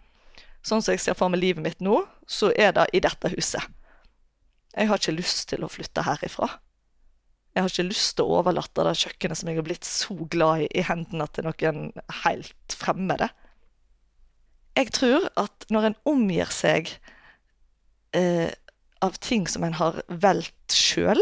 Sånn 0.64 0.80
som 0.80 0.94
jeg 0.94 1.02
ser 1.04 1.16
for 1.18 1.28
meg 1.28 1.42
livet 1.42 1.64
mitt 1.64 1.82
nå, 1.84 2.00
så 2.24 2.48
er 2.56 2.72
det 2.76 2.86
i 2.96 3.02
dette 3.04 3.28
huset. 3.34 3.64
Jeg 4.74 4.88
har 4.88 4.98
ikke 4.98 5.18
lyst 5.18 5.44
til 5.52 5.64
å 5.64 5.70
flytte 5.70 6.06
herifra. 6.06 6.48
Jeg 7.54 7.62
har 7.62 7.70
ikke 7.70 7.86
lyst 7.86 8.16
til 8.16 8.26
å 8.26 8.40
overlate 8.40 8.86
det 8.88 8.96
kjøkkenet 8.98 9.38
som 9.38 9.50
jeg 9.50 9.60
har 9.60 9.66
blitt 9.68 9.86
så 9.86 10.16
glad 10.32 10.64
i, 10.64 10.70
i 10.80 10.86
hendene 10.88 11.28
til 11.30 11.46
noen 11.46 11.84
helt 12.24 12.74
fremmede. 12.80 13.28
Jeg 14.74 14.90
tror 14.96 15.28
at 15.38 15.68
når 15.70 15.90
en 15.90 16.00
omgir 16.10 16.50
seg 16.50 16.90
eh, 18.16 18.50
av 19.04 19.20
ting 19.22 19.46
som 19.46 19.62
en 19.68 19.76
har 19.78 20.00
valgt 20.08 20.74
sjøl, 20.74 21.20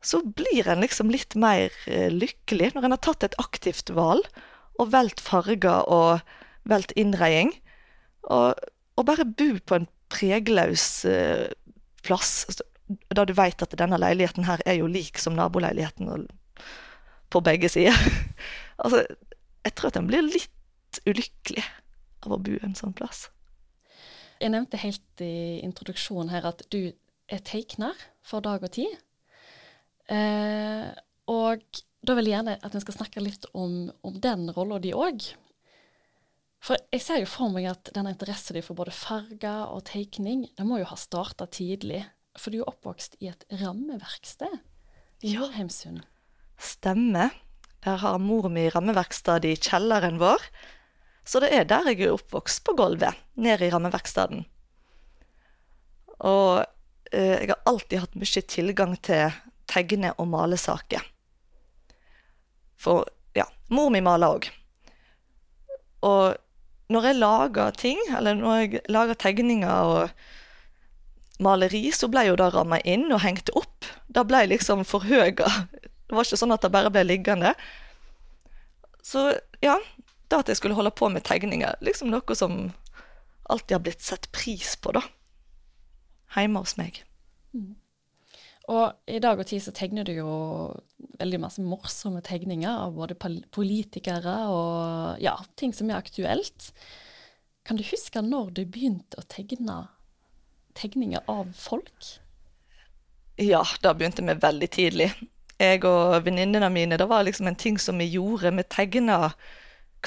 så 0.00 0.22
blir 0.24 0.68
en 0.68 0.80
liksom 0.80 1.10
litt 1.12 1.36
mer 1.36 1.72
eh, 1.86 2.08
lykkelig 2.12 2.72
når 2.74 2.86
en 2.86 2.96
har 2.96 3.02
tatt 3.04 3.26
et 3.26 3.36
aktivt 3.42 3.92
valg 3.92 4.26
og 4.80 4.92
valgt 4.94 5.20
farger 5.20 5.84
og 5.92 6.20
valgt 6.68 6.94
innredning. 6.96 7.52
Og, 8.32 8.56
og, 8.96 9.04
bare 9.08 9.28
bo 9.28 9.52
på 9.60 9.76
en 9.76 9.88
pregløs 10.12 11.04
eh, 11.08 11.48
plass, 12.04 12.46
altså, 12.48 12.64
da 13.12 13.24
du 13.28 13.34
veit 13.36 13.62
at 13.62 13.76
denne 13.78 14.00
leiligheten 14.00 14.48
her 14.48 14.62
er 14.66 14.80
jo 14.80 14.88
lik 14.90 15.20
som 15.20 15.36
naboleiligheten 15.36 16.26
på 17.30 17.42
begge 17.44 17.68
sider. 17.68 17.96
altså, 18.82 19.04
jeg 19.64 19.76
tror 19.76 19.92
at 19.92 20.00
en 20.00 20.08
blir 20.08 20.24
litt 20.24 21.02
ulykkelig 21.06 21.64
av 22.24 22.34
å 22.34 22.40
bo 22.40 22.56
en 22.64 22.74
sånn 22.76 22.96
plass. 22.96 23.28
Jeg 24.40 24.52
nevnte 24.54 24.80
helt 24.80 25.22
i 25.22 25.60
introduksjonen 25.60 26.32
her 26.32 26.48
at 26.48 26.64
du 26.72 26.94
er 27.30 27.42
tegner 27.44 27.96
for 28.26 28.42
dag 28.44 28.64
og 28.64 28.72
tid. 28.74 28.96
Eh, 30.10 30.88
og 31.30 31.62
da 32.06 32.16
vil 32.16 32.30
jeg 32.30 32.38
gjerne 32.38 32.56
at 32.64 32.74
vi 32.74 32.82
skal 32.82 32.96
snakke 32.96 33.22
litt 33.22 33.46
om, 33.54 33.90
om 34.06 34.16
den 34.22 34.48
rolla 34.56 34.80
di 34.82 34.92
òg. 34.96 35.28
For 36.60 36.76
jeg 36.92 37.04
ser 37.04 37.22
jo 37.22 37.28
for 37.30 37.52
meg 37.54 37.70
at 37.70 37.92
denne 37.96 38.12
interessen 38.12 38.56
din 38.56 38.64
for 38.64 38.76
både 38.76 38.92
farger 38.92 39.70
og 39.72 39.86
tegning, 39.88 40.44
den 40.58 40.68
må 40.68 40.80
jo 40.80 40.88
ha 40.90 40.98
starta 41.00 41.46
tidlig. 41.48 42.02
For 42.36 42.52
du 42.52 42.60
er 42.60 42.62
jo 42.64 42.72
oppvokst 42.72 43.16
i 43.24 43.30
et 43.30 43.46
rammeverksted 43.62 44.58
i 45.24 45.34
ja. 45.34 45.48
Heimsund. 45.56 46.04
Stemmer. 46.60 47.32
Der 47.80 47.96
har 48.02 48.18
mor 48.20 48.50
mi 48.52 48.66
rammeverksted 48.68 49.46
i 49.48 49.54
kjelleren 49.56 50.20
vår. 50.20 50.42
Så 51.24 51.40
det 51.40 51.48
er 51.56 51.64
der 51.68 51.88
jeg 51.88 52.02
er 52.04 52.16
oppvokst, 52.16 52.62
på 52.64 52.74
gulvet, 52.76 53.16
nede 53.40 53.66
i 53.66 53.72
rammeverkstedet. 53.72 54.42
Og 56.20 56.60
eh, 57.12 57.40
jeg 57.40 57.48
har 57.52 57.62
alltid 57.68 58.02
hatt 58.02 58.18
mye 58.20 58.42
tilgang 58.52 58.96
til 59.00 59.32
tegne- 59.70 60.14
og 60.18 60.28
malesaker. 60.32 61.04
For 62.80 63.08
ja, 63.36 63.46
mor 63.70 63.90
mi 63.92 64.02
maler 64.04 64.36
òg. 64.36 64.50
Og 66.06 66.36
når 66.90 67.06
jeg 67.06 67.20
lager 67.20 67.76
ting, 67.78 68.00
eller 68.16 68.34
når 68.34 68.56
jeg 68.60 68.84
lager 68.90 69.14
tegninger 69.14 69.70
og 69.70 70.08
maleri, 71.40 71.90
så 71.94 72.08
ble 72.10 72.26
jo 72.28 72.38
det 72.40 72.50
ramma 72.54 72.80
inn 72.88 73.08
og 73.12 73.22
hengt 73.24 73.52
opp. 73.56 73.86
Det 74.08 74.26
ble 74.28 74.46
liksom 74.50 74.84
forhøya. 74.88 75.30
Det 76.10 76.16
var 76.16 76.26
ikke 76.26 76.40
sånn 76.40 76.56
at 76.56 76.64
det 76.64 76.72
bare 76.74 76.90
ble 76.90 77.04
liggende. 77.06 77.54
Så 79.06 79.28
ja, 79.62 79.76
det 80.30 80.40
at 80.42 80.50
jeg 80.50 80.58
skulle 80.58 80.74
holde 80.74 80.92
på 80.94 81.08
med 81.12 81.24
tegninger, 81.26 81.78
liksom 81.84 82.10
noe 82.10 82.36
som 82.38 82.72
alltid 83.50 83.76
har 83.76 83.84
blitt 83.84 84.02
sett 84.02 84.28
pris 84.34 84.76
på, 84.78 84.94
da. 84.94 85.04
Hjemme 86.36 86.62
hos 86.62 86.76
meg. 86.78 87.02
Mm. 87.54 87.74
Og 88.70 89.10
i 89.10 89.18
dag 89.22 89.40
og 89.40 89.48
tid 89.50 89.62
så 89.64 89.72
tegner 89.74 90.06
du 90.06 90.12
jo 90.14 90.32
veldig 91.18 91.40
masse 91.42 91.62
morsomme 91.64 92.22
tegninger 92.22 92.70
av 92.70 92.94
både 92.94 93.16
politikere 93.50 94.36
og 94.52 95.22
ja, 95.22 95.34
ting 95.58 95.74
som 95.74 95.90
er 95.90 95.98
aktuelt. 95.98 96.70
Kan 97.66 97.80
du 97.80 97.84
huske 97.88 98.22
når 98.22 98.52
du 98.54 98.62
begynte 98.64 99.18
å 99.18 99.26
tegne 99.30 99.82
tegninger 100.78 101.24
av 101.30 101.50
folk? 101.58 102.12
Ja, 103.40 103.64
da 103.82 103.94
begynte 103.96 104.22
vi 104.22 104.38
veldig 104.38 104.70
tidlig. 104.70 105.10
Jeg 105.60 105.82
og 105.84 106.22
venninnene 106.24 106.70
mine, 106.72 106.96
det 106.96 107.08
var 107.10 107.26
liksom 107.26 107.50
en 107.50 107.58
ting 107.58 107.76
som 107.80 107.98
vi 108.00 108.06
gjorde. 108.14 108.52
Vi 108.56 108.64
tegna 108.72 109.32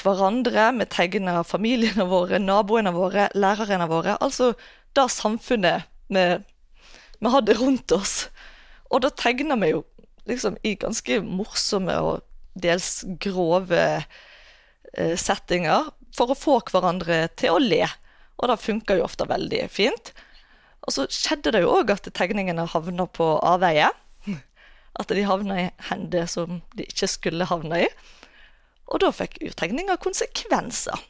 hverandre, 0.00 0.70
vi 0.80 0.86
tegna 0.90 1.42
familiene 1.46 2.08
våre, 2.10 2.40
naboene 2.42 2.94
våre, 2.94 3.28
lærerne 3.38 3.86
våre. 3.90 4.16
Altså 4.24 4.54
det 4.96 5.06
samfunnet 5.12 5.86
vi, 6.08 6.24
vi 7.20 7.34
hadde 7.36 7.58
rundt 7.60 7.94
oss. 7.94 8.16
Og 8.94 9.02
da 9.02 9.10
tegner 9.10 9.58
vi 9.58 9.72
jo 9.72 9.82
liksom 10.30 10.56
i 10.62 10.76
ganske 10.80 11.18
morsomme 11.26 11.96
og 12.00 12.22
dels 12.54 13.02
grove 13.22 13.82
eh, 14.94 15.16
settinger 15.18 15.90
for 16.14 16.30
å 16.30 16.38
få 16.38 16.60
hverandre 16.70 17.24
til 17.38 17.56
å 17.56 17.62
le. 17.62 17.82
Og 18.38 18.50
det 18.50 18.60
funker 18.62 19.00
jo 19.00 19.08
ofte 19.08 19.26
veldig 19.28 19.66
fint. 19.72 20.12
Og 20.86 20.94
så 20.94 21.08
skjedde 21.10 21.54
det 21.54 21.64
jo 21.64 21.74
òg 21.74 21.90
at 21.94 22.06
tegningene 22.14 22.66
havna 22.70 23.08
på 23.10 23.34
avveie. 23.42 23.90
At 24.94 25.10
de 25.10 25.24
havna 25.26 25.56
i 25.58 25.70
hender 25.88 26.28
som 26.30 26.60
de 26.78 26.86
ikke 26.86 27.08
skulle 27.10 27.48
havne 27.50 27.80
i. 27.82 27.88
Og 28.92 29.00
da 29.02 29.08
fikk 29.10 29.40
jo 29.42 29.50
tegninga 29.56 29.96
konsekvenser. 29.98 31.00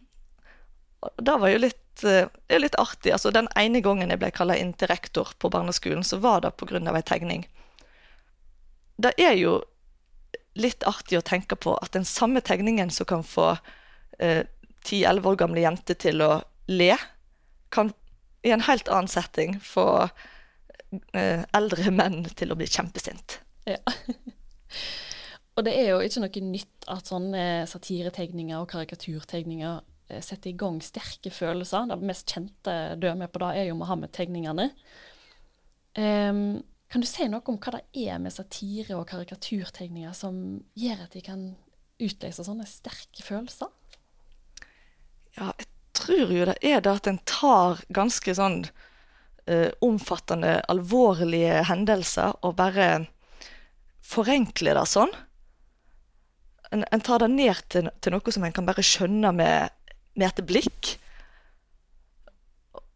Og 1.05 1.21
det 1.21 1.35
var 1.43 1.53
jo 1.53 1.59
litt, 1.67 2.05
eh, 2.07 2.31
det 2.49 2.57
er 2.57 2.63
litt 2.65 2.79
artig. 2.81 3.13
Altså, 3.13 3.35
den 3.35 3.51
ene 3.61 3.83
gangen 3.85 4.09
jeg 4.09 4.23
ble 4.23 4.31
kalla 4.33 4.57
inn 4.57 4.73
til 4.73 4.89
rektor 4.89 5.35
på 5.37 5.51
barneskolen, 5.53 6.07
så 6.07 6.17
var 6.23 6.41
det 6.41 6.55
pga. 6.57 6.81
ei 6.81 7.03
tegning 7.03 7.45
det 8.97 9.15
er 9.19 9.35
jo 9.39 9.59
litt 10.55 10.87
artig 10.87 11.19
å 11.19 11.27
tenke 11.27 11.57
på 11.59 11.75
at 11.83 11.95
den 11.97 12.07
samme 12.07 12.43
tegningen 12.45 12.93
som 12.95 13.09
kan 13.11 13.25
få 13.27 13.55
ti-elleve 14.87 15.27
eh, 15.27 15.33
år 15.33 15.41
gamle 15.41 15.65
jenter 15.65 15.99
til 15.99 16.23
å 16.23 16.31
le, 16.71 16.95
kan 17.75 17.91
i 18.45 18.53
en 18.55 18.65
helt 18.67 18.91
annen 18.93 19.11
setting 19.11 19.57
få 19.63 19.87
eh, 21.17 21.43
eldre 21.57 21.91
menn 21.95 22.23
til 22.37 22.53
å 22.53 22.59
bli 22.59 22.69
kjempesint. 22.71 23.39
Ja. 23.67 23.81
og 25.57 25.67
det 25.67 25.75
er 25.81 25.91
jo 25.95 26.03
ikke 26.05 26.23
noe 26.27 26.45
nytt 26.53 26.89
at 26.93 27.11
sånne 27.11 27.65
satiretegninger 27.71 28.61
og 28.61 28.69
karikaturtegninger 28.75 29.81
eh, 30.13 30.21
setter 30.23 30.53
i 30.53 30.59
gang 30.61 30.79
sterke 30.85 31.33
følelser. 31.35 31.89
Det 31.91 31.99
mest 32.05 32.31
kjente 32.31 32.77
dømet 33.01 33.33
på 33.33 33.43
det 33.43 33.51
er 33.63 33.69
jo 33.71 33.81
Mohammed-tegningene. 33.81 34.71
Um, 35.95 36.61
kan 36.95 37.03
du 37.03 37.09
si 37.11 37.25
noe 37.27 37.43
om 37.51 37.57
hva 37.59 37.73
det 37.75 38.05
er 38.07 38.21
med 38.23 38.31
satire 38.31 38.95
og 38.95 39.09
karikaturtegninger 39.11 40.13
som 40.15 40.37
gjør 40.79 41.01
at 41.09 41.17
de 41.17 41.23
kan 41.27 41.41
utløse 41.99 42.45
sånne 42.47 42.67
sterke 42.71 43.25
følelser? 43.27 43.73
Ja, 45.35 45.49
jeg 45.59 45.67
tror 45.99 46.31
jo 46.31 46.47
det 46.47 46.55
er 46.63 46.85
det 46.85 46.93
at 46.93 47.09
en 47.11 47.19
tar 47.27 47.83
ganske 47.99 48.37
sånn 48.39 48.61
eh, 49.51 49.75
omfattende, 49.83 50.61
alvorlige 50.71 51.65
hendelser 51.67 52.39
og 52.47 52.55
bare 52.63 53.09
forenkler 54.07 54.79
det 54.79 54.87
sånn. 54.93 55.11
En, 56.71 56.87
en 56.95 57.03
tar 57.03 57.25
det 57.25 57.33
ned 57.35 57.67
til, 57.75 57.91
til, 57.99 58.15
noe 58.15 58.39
som 58.39 58.47
en 58.47 58.55
kan 58.55 58.71
bare 58.71 58.87
skjønne 58.87 59.35
med, 59.35 59.75
med 60.15 60.31
et 60.31 60.47
blikk. 60.47 60.95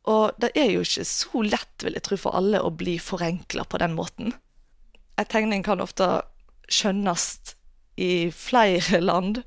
Og 0.09 0.37
det 0.41 0.55
er 0.57 0.71
jo 0.73 0.85
ikke 0.85 1.05
så 1.05 1.43
lett, 1.45 1.85
vil 1.85 1.97
jeg 1.99 2.07
tro, 2.07 2.17
for 2.21 2.37
alle 2.39 2.63
å 2.65 2.73
bli 2.73 2.97
forenkla 3.03 3.67
på 3.69 3.81
den 3.83 3.97
måten. 3.99 4.33
En 5.21 5.29
tegning 5.29 5.65
kan 5.67 5.83
ofte 5.85 6.09
skjønnes 6.73 7.27
i 8.01 8.31
flere 8.33 9.03
land 9.03 9.43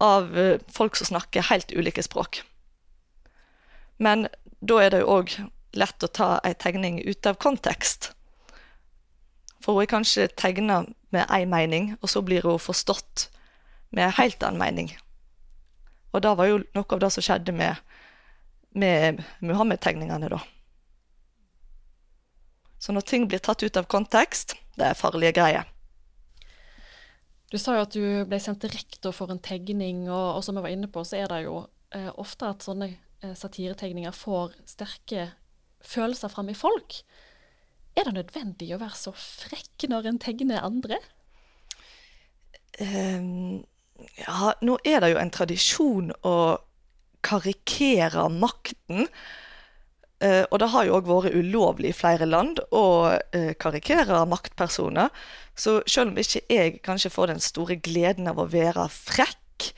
av 0.00 0.36
eh, 0.38 0.60
folk 0.72 0.96
som 0.96 1.10
snakker 1.10 1.48
helt 1.50 1.72
ulike 1.72 2.04
språk. 2.04 2.42
Men 3.98 4.28
da 4.60 4.78
er 4.80 4.94
det 4.94 5.02
jo 5.02 5.18
òg 5.18 5.34
lett 5.76 6.04
å 6.04 6.12
ta 6.12 6.30
ei 6.46 6.54
tegning 6.54 7.00
ut 7.04 7.26
av 7.26 7.38
kontekst. 7.42 8.12
For 9.60 9.76
hun 9.76 9.84
er 9.84 9.92
kanskje 9.92 10.30
tegna 10.40 10.84
med 11.12 11.28
én 11.28 11.50
mening, 11.50 11.94
og 12.00 12.12
så 12.12 12.22
blir 12.24 12.46
hun 12.46 12.60
forstått 12.62 13.28
med 13.90 14.06
en 14.06 14.18
helt 14.20 14.42
annen 14.46 14.60
mening. 14.60 14.92
Og 16.14 16.22
det 16.24 16.32
var 16.38 16.48
jo 16.48 16.62
noe 16.74 16.96
av 16.96 17.02
det 17.02 17.10
som 17.14 17.24
skjedde 17.24 17.54
med 17.54 17.89
med 18.72 19.22
Muhammed-tegningene, 19.40 20.30
da. 20.32 20.40
Så 22.80 22.94
når 22.96 23.04
ting 23.04 23.26
blir 23.28 23.42
tatt 23.44 23.62
ut 23.62 23.76
av 23.76 23.88
kontekst, 23.92 24.56
det 24.78 24.86
er 24.88 24.98
farlige 24.98 25.34
greier. 25.36 25.68
Du 27.50 27.58
sa 27.58 27.74
jo 27.76 27.84
at 27.84 27.92
du 27.92 28.04
ble 28.30 28.38
sendt 28.40 28.62
til 28.62 28.72
rektor 28.72 29.12
for 29.14 29.32
en 29.32 29.42
tegning, 29.42 30.06
og, 30.08 30.38
og 30.38 30.44
som 30.46 30.56
jeg 30.56 30.64
var 30.64 30.74
inne 30.74 30.88
på, 30.92 31.02
så 31.04 31.18
er 31.18 31.32
det 31.32 31.42
jo 31.48 31.64
eh, 31.96 32.08
ofte 32.14 32.48
at 32.48 32.64
sånne 32.64 32.92
eh, 32.92 33.34
satiretegninger 33.36 34.14
får 34.14 34.54
sterke 34.70 35.26
følelser 35.84 36.30
fram 36.32 36.52
i 36.52 36.56
folk. 36.56 37.00
Er 37.98 38.06
det 38.06 38.14
nødvendig 38.16 38.70
å 38.72 38.80
være 38.80 38.96
så 38.96 39.12
frekk 39.16 39.88
når 39.90 40.12
en 40.12 40.22
tegner 40.22 40.64
andre? 40.64 41.00
Um, 42.80 43.66
ja, 44.22 44.54
nå 44.62 44.78
er 44.86 45.02
det 45.02 45.10
jo 45.12 45.20
en 45.20 45.32
tradisjon 45.34 46.12
å 46.24 46.34
karikerer 47.26 48.32
makten. 48.32 49.06
Uh, 50.20 50.44
og 50.50 50.58
det 50.60 50.68
har 50.72 50.84
jo 50.84 50.96
òg 50.98 51.06
vært 51.08 51.36
ulovlig 51.36 51.94
i 51.94 51.96
flere 51.96 52.28
land 52.28 52.60
å 52.76 52.84
uh, 53.08 53.52
karikere 53.60 54.20
maktpersoner. 54.28 55.08
Så 55.56 55.80
selv 55.88 56.12
om 56.12 56.20
ikke 56.20 56.44
jeg 56.48 56.80
kanskje 56.84 57.12
får 57.12 57.32
den 57.32 57.42
store 57.44 57.78
gleden 57.80 58.28
av 58.30 58.40
å 58.40 58.48
være 58.48 58.86
frekk, 58.92 59.70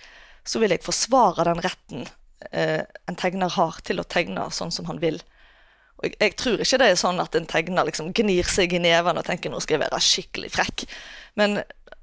så 0.46 0.62
vil 0.62 0.74
jeg 0.74 0.84
forsvare 0.84 1.46
den 1.46 1.62
retten 1.62 2.06
eh, 2.50 2.82
en 3.06 3.18
tegner 3.18 3.52
har 3.56 3.78
til 3.86 4.02
å 4.02 4.06
tegne 4.08 4.48
sånn 4.54 4.72
som 4.74 4.88
han 4.90 5.00
vil. 5.02 5.20
Og 6.00 6.08
jeg, 6.08 6.16
jeg, 6.18 6.36
tror 6.40 6.62
ikke 6.62 6.80
det 6.82 6.88
er 6.90 6.98
sånn 6.98 7.22
at 7.22 7.36
en 7.38 7.48
tegner 7.50 7.86
liksom 7.88 8.10
gnir 8.16 8.48
seg 8.50 8.74
i 8.74 8.82
neven 8.82 9.18
og 9.18 9.26
tenker 9.28 9.52
nå 9.52 9.60
skal 9.62 9.78
jeg 9.78 9.84
være 9.84 10.02
skikkelig 10.02 10.52
frekk. 10.54 10.86
Men 11.38 11.62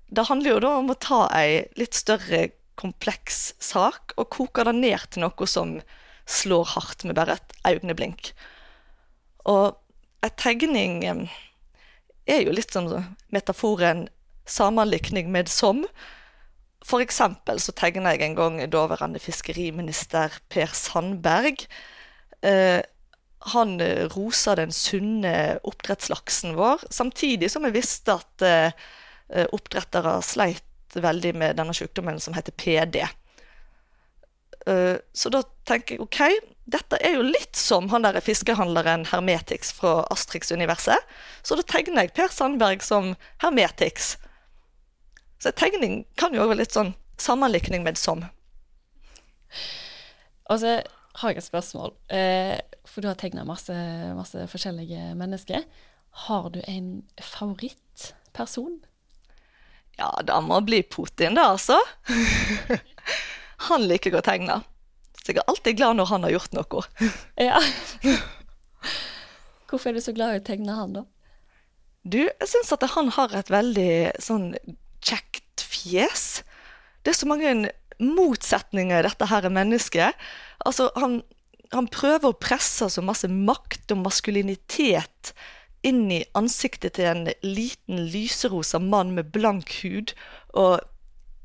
det 0.10 0.27
handler 0.29 0.55
jo 0.55 0.63
da 0.63 0.74
om 0.79 0.91
å 0.91 1.00
ta 1.00 1.25
ei 1.38 1.65
litt 1.79 1.98
større 1.98 2.48
kompleks 2.79 3.53
sak 3.62 4.15
og 4.17 4.29
koker 4.33 4.69
det 4.69 4.77
ned 4.79 5.09
til 5.12 5.25
noe 5.25 5.50
som 5.50 5.77
slår 6.29 6.74
hardt 6.75 7.05
med 7.07 7.17
bare 7.17 7.38
et 7.39 7.55
øyeblink. 7.67 8.31
Og 9.50 9.75
en 10.24 10.36
tegning 10.38 11.03
er 12.29 12.41
jo 12.43 12.53
litt 12.53 12.75
som 12.75 12.89
metaforen 13.33 14.07
sammenlikning 14.50 15.31
med 15.31 15.50
som. 15.51 15.83
For 16.86 17.03
eksempel 17.03 17.59
så 17.62 17.74
tegna 17.75 18.13
jeg 18.15 18.29
en 18.29 18.38
gang 18.38 18.62
daværende 18.71 19.21
fiskeriminister 19.21 20.39
Per 20.50 20.71
Sandberg. 20.75 21.65
Eh, 22.45 22.81
han 23.53 23.75
rosa 24.12 24.55
den 24.59 24.71
sunne 24.75 25.59
oppdrettslaksen 25.67 26.57
vår, 26.59 26.83
samtidig 26.91 27.51
som 27.51 27.63
jeg 27.67 27.75
visste 27.77 28.17
at 28.19 28.43
eh, 28.45 29.45
oppdrettere 29.55 30.17
sleit 30.25 30.68
veldig 30.96 31.34
med 31.38 31.58
denne 31.60 31.75
sykdommen 31.75 32.19
som 32.24 32.34
heter 32.38 32.55
PD. 32.58 33.03
Eh, 34.67 34.96
så 35.13 35.31
da 35.34 35.43
tenker 35.69 35.96
jeg 35.96 36.03
OK, 36.03 36.22
dette 36.69 37.00
er 37.05 37.17
jo 37.17 37.25
litt 37.25 37.58
som 37.58 37.89
han 37.93 38.05
der 38.05 38.19
fiskehandleren 38.24 39.08
Hermetix 39.10 39.72
fra 39.75 40.03
Astrix-universet. 40.13 41.05
Så 41.43 41.58
da 41.58 41.65
tegner 41.65 42.05
jeg 42.08 42.15
Per 42.17 42.34
Sandberg 42.34 42.84
som 42.86 43.13
Hermetix. 43.43 44.15
Så 45.39 45.53
tegning 45.55 46.03
kan 46.19 46.36
jo 46.36 46.43
òg 46.43 46.53
være 46.53 46.63
litt 46.65 46.75
sånn 46.75 46.93
sammenlikning 47.19 47.86
med 47.86 47.98
som. 48.00 48.25
Og 50.50 50.60
så 50.62 50.79
har 51.19 51.31
jeg 51.31 51.41
et 51.41 51.48
spørsmål. 51.48 51.93
Eh, 52.12 52.58
for 52.89 53.01
du 53.01 53.10
har 53.10 53.17
tegna 53.19 53.46
masse, 53.48 53.75
masse, 54.17 54.46
forskjellige 54.51 55.13
mennesker. 55.19 55.65
Har 56.25 56.50
du 56.53 56.62
en 56.67 57.03
favorittperson? 57.22 58.79
Ja, 60.00 60.10
det 60.24 60.39
må 60.48 60.62
bli 60.63 60.79
Putin, 60.88 61.36
da, 61.36 61.50
altså. 61.58 61.75
han 63.68 63.88
liker 63.89 64.15
å 64.15 64.24
tegne. 64.24 64.62
Så 65.20 65.34
jeg 65.34 65.41
er 65.41 65.51
alltid 65.51 65.79
glad 65.79 66.00
når 66.00 66.12
han 66.13 66.25
har 66.25 66.36
gjort 66.38 66.56
noe. 66.56 66.84
ja. 67.50 67.60
Hvorfor 69.70 69.91
er 69.91 70.00
du 70.00 70.03
så 70.03 70.15
glad 70.15 70.38
i 70.38 70.39
å 70.39 70.46
tegne 70.48 70.77
han, 70.77 70.96
da? 71.01 71.03
Du, 72.08 72.22
jeg 72.24 72.48
syns 72.48 72.72
at 72.74 72.88
han 72.96 73.12
har 73.13 73.36
et 73.36 73.51
veldig 73.51 73.91
sånn 74.24 74.53
kjekt 75.03 75.65
fjes. 75.68 76.46
Det 77.03 77.12
er 77.12 77.20
så 77.20 77.27
mange 77.29 77.51
motsetninger 78.00 79.01
i 79.01 79.08
dette 79.10 79.27
her 79.27 79.50
mennesket. 79.51 80.15
Altså, 80.63 80.88
han, 80.96 81.20
han 81.75 81.91
prøver 81.91 82.32
å 82.32 82.39
presse 82.39 82.88
så 82.88 83.03
masse 83.03 83.27
makt 83.27 83.91
og 83.94 84.06
maskulinitet 84.08 85.34
inn 85.86 86.09
i 86.12 86.24
ansiktet 86.38 86.98
til 86.98 87.07
en 87.07 87.27
liten 87.45 88.01
lyserosa 88.12 88.81
mann 88.83 89.13
med 89.15 89.31
blank 89.36 89.71
hud 89.81 90.13
og 90.57 90.81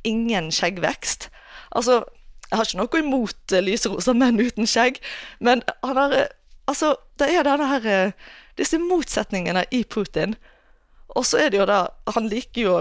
ingen 0.05 0.51
skjeggvekst. 0.53 1.29
Altså, 1.77 2.03
jeg 2.51 2.59
har 2.59 2.69
ikke 2.69 2.81
noe 2.81 3.03
imot 3.03 3.55
uh, 3.55 3.63
lyserosa 3.65 4.15
menn 4.17 4.41
uten 4.43 4.69
skjegg, 4.69 5.01
men 5.41 5.65
han 5.85 6.01
har 6.01 6.17
uh, 6.25 6.33
Altså, 6.65 6.95
det 7.21 7.27
er 7.29 7.45
denne 7.45 7.67
her 7.69 7.87
uh, 8.09 8.13
Disse 8.57 8.79
motsetningene 8.81 9.67
i 9.75 9.83
Putin. 9.85 10.33
Og 11.13 11.27
så 11.29 11.43
er 11.43 11.51
det 11.53 11.59
jo 11.59 11.67
da 11.69 11.89
Han 12.15 12.31
liker 12.31 12.63
jo 12.63 12.77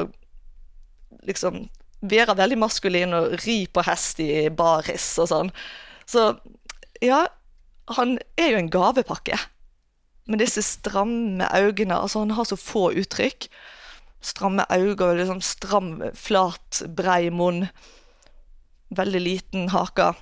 liksom 1.27 1.65
være 2.03 2.36
veldig 2.38 2.57
maskulin 2.60 3.15
og 3.17 3.33
ri 3.43 3.63
på 3.67 3.83
hest 3.88 4.19
i 4.24 4.50
baris 4.51 5.05
og 5.24 5.29
sånn. 5.31 5.51
Så 6.07 6.25
ja, 7.03 7.25
han 7.98 8.17
er 8.39 8.53
jo 8.53 8.60
en 8.60 8.71
gavepakke. 8.71 9.38
Med 10.25 10.39
disse 10.39 10.62
stramme 10.63 11.47
øynene. 11.51 11.99
Altså, 11.99 12.23
han 12.23 12.31
har 12.31 12.47
så 12.47 12.55
få 12.59 12.91
uttrykk. 12.99 13.49
Stramme 14.23 14.65
øyne 14.71 15.17
liksom 15.19 15.41
stram, 15.43 15.97
flat, 16.15 16.83
brei 16.95 17.29
munn 17.29 17.67
veldig 18.95 19.21
liten 19.21 19.69
hake. 19.73 20.13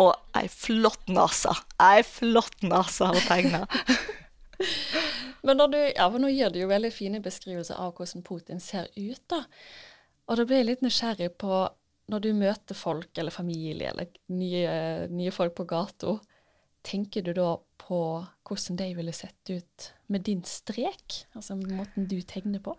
Og 0.00 0.14
ei 0.38 0.48
flott 0.52 1.08
nese. 1.12 1.54
Ei 1.82 2.02
flott 2.06 2.62
nese 2.66 3.10
å 3.10 3.24
tegne. 3.26 3.64
Men 5.46 5.62
du, 5.72 5.78
ja, 5.78 6.08
nå 6.08 6.28
gir 6.28 6.52
du 6.52 6.60
jo 6.60 6.68
veldig 6.70 6.92
fine 6.92 7.22
beskrivelser 7.24 7.78
av 7.80 7.94
hvordan 7.96 8.24
Putin 8.26 8.60
ser 8.60 8.90
ut. 8.96 9.22
da. 9.32 9.44
Og 10.28 10.36
da 10.38 10.46
blir 10.46 10.60
jeg 10.60 10.68
litt 10.68 10.84
nysgjerrig 10.84 11.32
på, 11.40 11.62
når 12.10 12.24
du 12.24 12.30
møter 12.36 12.76
folk 12.76 13.18
eller 13.18 13.34
familie 13.34 13.90
eller 13.92 14.10
nye, 14.34 15.08
nye 15.10 15.32
folk 15.34 15.56
på 15.56 15.66
gata, 15.70 16.18
tenker 16.86 17.24
du 17.26 17.32
da 17.36 17.54
på 17.80 18.00
hvordan 18.46 18.78
de 18.78 18.92
ville 18.98 19.14
sett 19.14 19.50
ut 19.50 19.90
med 20.10 20.24
din 20.28 20.42
strek? 20.46 21.24
Altså 21.34 21.56
måten 21.58 22.08
du 22.10 22.20
tegner 22.22 22.62
på? 22.64 22.76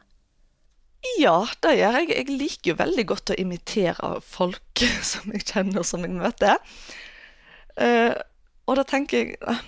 Ja, 1.18 1.48
det 1.64 1.76
gjør 1.80 1.98
jeg. 1.98 2.10
Jeg 2.14 2.38
liker 2.38 2.72
jo 2.72 2.80
veldig 2.82 3.06
godt 3.10 3.34
å 3.34 3.40
imitere 3.42 4.16
folk 4.26 4.84
som 5.12 5.34
jeg 5.34 5.46
kjenner, 5.50 5.86
som 5.88 6.06
jeg 6.06 6.14
møter. 6.14 6.62
Uh, 7.80 8.14
og 8.70 8.78
da 8.78 8.84
tenker 8.88 9.24
jeg 9.24 9.38
uh, 9.48 9.62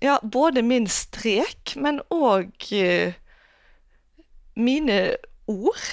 Ja, 0.00 0.16
både 0.22 0.62
min 0.64 0.86
strek, 0.88 1.74
men 1.76 2.00
òg 2.14 2.54
uh, 2.72 3.12
mine 4.56 4.98
ord. 5.50 5.84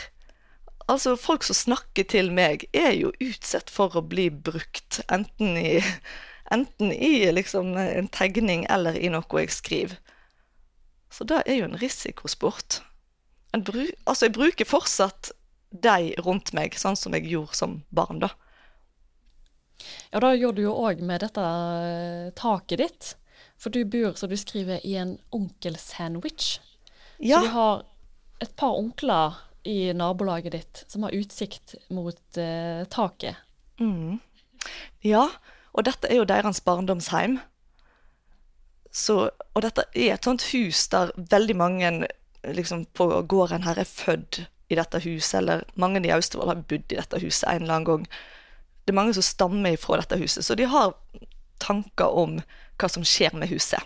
Altså, 0.88 1.18
folk 1.20 1.44
som 1.44 1.58
snakker 1.58 2.08
til 2.08 2.32
meg, 2.36 2.64
er 2.72 2.94
jo 2.96 3.12
utsatt 3.24 3.72
for 3.72 3.96
å 3.96 4.04
bli 4.06 4.30
brukt, 4.32 5.02
enten 5.12 5.58
i, 5.60 5.82
enten 6.52 6.92
i 6.94 7.32
liksom, 7.32 7.74
en 7.78 8.10
tegning 8.12 8.66
eller 8.70 8.98
i 9.00 9.10
noe 9.14 9.44
jeg 9.44 9.54
skriver. 9.56 10.00
Så 11.12 11.28
det 11.28 11.42
er 11.46 11.60
jo 11.60 11.68
en 11.68 11.80
risikosport 11.80 12.82
bru, 13.60 13.84
altså 14.08 14.30
jeg 14.30 14.36
bruker 14.38 14.68
fortsatt 14.68 15.32
de 15.72 16.14
rundt 16.24 16.54
meg, 16.56 16.76
sånn 16.80 16.96
som 17.00 17.16
jeg 17.16 17.28
gjorde 17.32 17.58
som 17.58 17.78
barn, 17.92 18.22
da. 18.24 18.32
Ja, 20.12 20.22
da 20.24 20.34
gjør 20.36 20.56
du 20.56 20.62
jo 20.66 20.76
òg 20.78 21.02
med 21.04 21.24
dette 21.24 21.44
eh, 21.44 22.32
taket 22.38 22.84
ditt. 22.84 23.12
For 23.62 23.74
du 23.74 23.84
bor, 23.86 24.14
så 24.18 24.28
du 24.30 24.36
skriver, 24.38 24.82
i 24.86 24.96
en 25.00 25.16
onkelsandwich. 25.34 26.60
Ja. 27.20 27.40
Så 27.40 27.46
du 27.46 27.54
har 27.56 27.84
et 28.42 28.54
par 28.58 28.78
onkler 28.78 29.40
i 29.68 29.94
nabolaget 29.94 30.56
ditt 30.56 30.84
som 30.90 31.06
har 31.06 31.16
utsikt 31.16 31.76
mot 31.94 32.40
eh, 32.42 32.84
taket. 32.94 33.42
Mm. 33.82 34.20
Ja, 35.06 35.28
og 35.74 35.86
dette 35.88 36.10
er 36.10 36.20
jo 36.20 36.28
deres 36.28 36.62
barndomsheim. 36.62 37.40
Så, 38.92 39.30
og 39.56 39.62
dette 39.64 39.86
er 39.96 40.16
et 40.16 40.28
sånt 40.28 40.44
hus 40.52 40.84
der 40.92 41.14
veldig 41.16 41.56
mange 41.56 41.92
liksom, 42.44 42.86
på 42.98 43.08
gården 43.30 43.64
her 43.64 43.80
er 43.80 43.88
født 43.88 44.44
i 44.72 44.78
dette 44.80 45.00
huset, 45.04 45.38
eller 45.42 45.64
mange 45.80 46.02
i 46.04 46.12
Austevoll 46.12 46.52
har 46.52 46.64
bodd 46.68 46.92
i 46.92 47.00
dette 47.00 47.20
huset 47.24 47.48
en 47.50 47.64
eller 47.64 47.78
annen 47.78 47.90
gang. 47.90 48.06
Det 48.84 48.94
er 48.94 49.00
mange 49.00 49.16
som 49.16 49.26
stammer 49.26 49.78
fra 49.80 50.00
dette 50.02 50.20
huset, 50.20 50.46
så 50.46 50.56
de 50.56 50.68
har 50.68 50.96
tanker 51.62 52.18
om 52.18 52.40
hva 52.80 52.90
som 52.90 53.06
skjer 53.06 53.36
med 53.38 53.52
huset. 53.52 53.82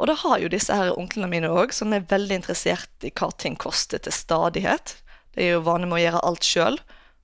Og 0.00 0.08
da 0.10 0.16
har 0.18 0.40
jo 0.42 0.50
disse 0.50 0.74
her 0.74 0.96
onklene 0.98 1.30
mine 1.30 1.50
òg, 1.52 1.74
som 1.74 1.92
er 1.94 2.06
veldig 2.10 2.40
interessert 2.40 3.06
i 3.06 3.12
hva 3.14 3.30
ting 3.38 3.56
koster 3.60 4.02
til 4.02 4.14
stadighet. 4.14 4.96
Det 5.34 5.44
er 5.44 5.56
jo 5.56 5.66
vane 5.66 5.86
med 5.86 6.00
å 6.00 6.02
gjøre 6.02 6.22
alt 6.28 6.46
sjøl, 6.46 6.78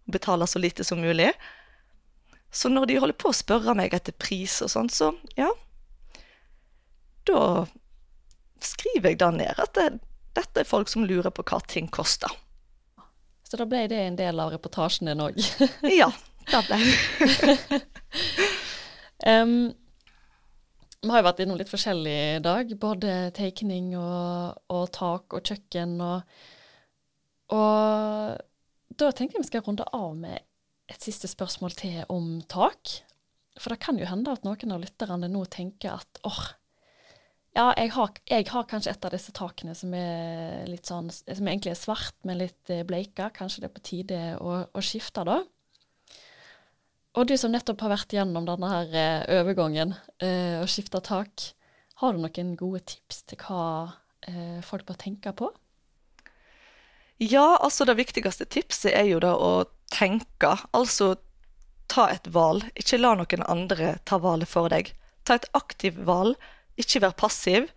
betale 0.09 0.47
så 0.49 0.61
lite 0.63 0.87
som 0.87 1.03
mulig. 1.03 1.33
Så 2.51 2.71
når 2.73 2.89
de 2.89 2.99
holder 2.99 3.19
på 3.19 3.31
å 3.31 3.37
spørre 3.37 3.75
meg 3.77 3.95
etter 3.97 4.17
pris 4.17 4.61
og 4.65 4.73
sånn, 4.73 4.89
så 4.89 5.13
ja 5.37 5.51
Da 7.29 7.41
skriver 8.65 9.13
jeg 9.13 9.19
da 9.21 9.29
ned 9.35 9.61
at 9.61 9.75
det, 9.77 9.89
dette 10.39 10.63
er 10.63 10.69
folk 10.69 10.89
som 10.91 11.05
lurer 11.07 11.31
på 11.35 11.45
hva 11.47 11.61
ting 11.69 11.91
koster. 11.93 12.33
Så 13.49 13.61
da 13.61 13.67
ble 13.69 13.85
det 13.89 14.01
en 14.03 14.17
del 14.19 14.41
av 14.41 14.51
reportasjen 14.53 15.09
din 15.09 15.23
òg? 15.25 15.37
ja, 16.01 16.09
det 16.51 16.63
ble 16.67 16.79
det. 16.81 17.79
um, 19.33 19.55
vi 20.99 21.13
har 21.13 21.23
jo 21.23 21.29
vært 21.29 21.41
innom 21.45 21.61
litt 21.61 21.71
forskjellig 21.71 22.17
i 22.35 22.43
dag. 22.45 22.75
Både 22.81 23.15
tegning 23.37 23.93
og, 23.97 24.59
og 24.75 24.85
tak 24.93 25.37
og 25.39 25.47
kjøkken. 25.47 25.95
Og, 26.03 26.43
og 27.55 28.99
da 28.99 29.11
tenkte 29.15 29.39
jeg 29.39 29.47
vi 29.47 29.51
skal 29.53 29.65
runde 29.69 29.87
av 29.95 30.11
med 30.19 30.48
et 30.89 31.05
siste 31.05 31.29
spørsmål 31.31 31.77
til 31.77 32.01
om 32.13 32.39
tak. 32.49 32.95
For 33.59 33.75
det 33.75 33.83
kan 33.83 33.99
jo 33.99 34.09
hende 34.09 34.33
at 34.33 34.47
noen 34.47 34.75
av 34.75 34.83
lytterne 34.83 35.29
nå 35.31 35.45
tenker 35.51 35.99
at 35.99 36.21
åh, 36.27 36.45
ja, 37.57 37.73
jeg 37.75 37.91
har, 37.97 38.11
jeg 38.29 38.47
har, 38.53 38.67
kanskje 38.71 38.93
et 38.93 39.07
av 39.09 39.15
disse 39.15 39.33
takene 39.35 39.75
som 39.75 39.95
er 39.97 40.67
litt 40.69 40.87
sånn, 40.87 41.09
som 41.11 41.49
egentlig 41.49 41.73
er 41.73 41.81
svart, 41.81 42.15
men 42.29 42.39
litt 42.39 42.71
eh, 42.71 42.85
bleika. 42.87 43.33
Kanskje 43.35 43.65
det 43.65 43.71
er 43.71 43.75
på 43.75 43.87
tide 43.89 44.19
å, 44.39 44.61
å 44.71 44.85
skifte, 44.85 45.25
da. 45.27 45.41
Og 47.19 47.27
du 47.27 47.35
som 47.41 47.51
nettopp 47.51 47.81
har 47.83 47.97
vært 47.97 48.15
gjennom 48.15 48.45
denne 48.47 48.69
her 48.71 48.93
uh, 48.95 49.41
overgangen 49.41 49.97
uh, 49.97 50.61
og 50.61 50.69
skifta 50.71 51.01
tak, 51.03 51.49
har 51.99 52.15
du 52.15 52.23
noen 52.23 52.53
gode 52.55 52.85
tips 52.93 53.25
til 53.27 53.41
hva 53.43 53.97
folk 54.67 54.85
bør 54.85 54.97
tenke 55.01 55.31
på? 55.33 55.47
Ja, 57.19 57.57
altså 57.57 57.85
det 57.85 57.99
viktigste 57.99 58.47
tipset 58.47 58.93
er 58.95 59.09
jo 59.11 59.19
da 59.23 59.33
å 59.35 59.65
tenke. 59.91 60.55
Altså 60.77 61.17
ta 61.91 62.07
et 62.13 62.29
valg. 62.31 62.69
Ikke 62.79 63.01
la 63.01 63.17
noen 63.19 63.45
andre 63.51 63.97
ta 64.07 64.21
valget 64.23 64.53
for 64.53 64.71
deg. 64.71 64.93
Ta 65.27 65.39
et 65.39 65.49
aktivt 65.59 65.99
valg, 66.07 66.39
ikke 66.79 67.03
vær 67.03 67.17
passiv. 67.19 67.69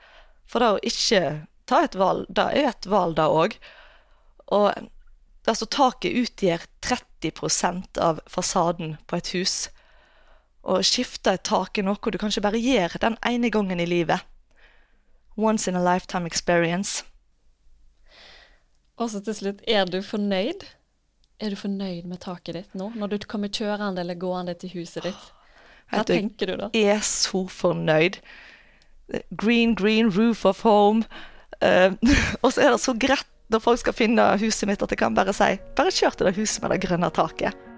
For 0.45 0.61
det 0.61 0.69
å 0.69 0.81
ikke 0.85 1.23
ta 1.65 1.81
et 1.87 1.97
valg, 1.97 2.27
det 2.29 2.47
er 2.53 2.69
et 2.69 2.89
valg, 2.91 3.17
det 3.17 3.27
òg. 3.27 3.57
Og 4.51 4.67
altså, 5.47 5.65
taket 5.65 6.17
utgjør 6.21 6.67
30% 6.85 8.01
av 8.03 8.21
fasaden 8.29 8.97
på 9.07 9.17
et 9.17 9.33
hus. 9.35 9.55
Å 10.61 10.83
skifte 10.85 11.33
et 11.33 11.47
tak 11.47 11.79
er 11.79 11.87
noe 11.87 12.13
du 12.13 12.19
kanskje 12.21 12.43
bare 12.45 12.61
gjør 12.61 12.99
den 13.01 13.17
ene 13.25 13.49
gangen 13.49 13.81
i 13.81 13.89
livet. 13.89 14.21
Once 15.33 15.67
in 15.67 15.79
a 15.79 15.81
lifetime 15.81 16.27
experience. 16.27 17.01
Og 18.99 19.09
så 19.11 19.21
til 19.23 19.37
slutt, 19.37 19.61
er 19.67 19.85
du 19.89 20.01
fornøyd? 20.05 20.65
Er 21.41 21.53
du 21.53 21.57
fornøyd 21.57 22.05
med 22.09 22.21
taket 22.21 22.57
ditt 22.57 22.75
nå, 22.77 22.91
når 22.95 23.15
du 23.15 23.17
kommer 23.29 23.49
kjørende 23.49 24.03
eller 24.03 24.19
gående 24.19 24.53
til 24.61 24.75
huset 24.75 25.07
ditt? 25.09 25.27
Hva 25.91 26.05
du, 26.05 26.13
tenker 26.13 26.51
du 26.51 26.57
da? 26.59 26.69
Jeg 26.77 26.95
er 26.99 27.03
så 27.05 27.45
fornøyd. 27.51 28.21
Green, 29.35 29.73
green 29.75 30.11
roof 30.13 30.45
of 30.45 30.61
home. 30.67 31.03
Uh, 31.61 31.97
og 32.43 32.53
så 32.53 32.67
er 32.67 32.75
det 32.75 32.83
så 32.83 32.95
greit 32.95 33.27
når 33.51 33.59
folk 33.59 33.81
skal 33.81 33.95
finne 33.97 34.29
huset 34.39 34.69
mitt, 34.69 34.83
at 34.83 34.93
jeg 34.93 35.01
kan 35.01 35.17
bare 35.17 35.33
si 35.35 35.57
bare 35.75 35.91
kjør 35.91 36.15
til 36.15 36.29
det 36.29 36.37
huset 36.37 36.63
med 36.63 36.71
det 36.75 36.83
grønne 36.85 37.09
taket. 37.11 37.70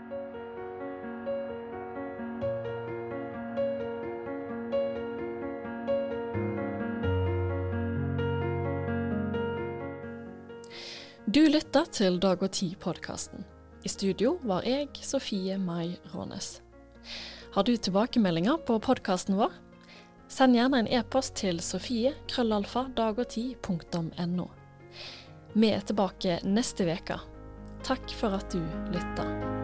Du 11.34 11.48
lytter 11.50 11.88
til 11.90 12.20
Dag 12.22 12.44
og 12.46 12.52
Tid-podkasten. 12.54 13.42
I 13.82 13.90
studio 13.90 14.36
var 14.46 14.68
jeg, 14.70 14.92
Sofie 15.02 15.56
Mai 15.58 15.96
Rånes. 16.12 16.60
Har 17.56 17.66
du 17.66 17.72
tilbakemeldinger 17.74 18.60
på 18.68 18.78
podkasten 18.78 19.40
vår? 19.40 19.56
Send 20.30 20.54
gjerne 20.54 20.84
en 20.84 20.92
e-post 20.94 21.34
til 21.42 21.58
sofie 21.66 22.14
krøllalfa 22.30 22.86
dagogtid.no. 22.94 24.48
Vi 25.58 25.74
er 25.74 25.90
tilbake 25.90 26.38
neste 26.46 26.86
uke. 26.86 27.18
Takk 27.82 28.14
for 28.14 28.38
at 28.38 28.54
du 28.54 28.62
lytter. 28.94 29.63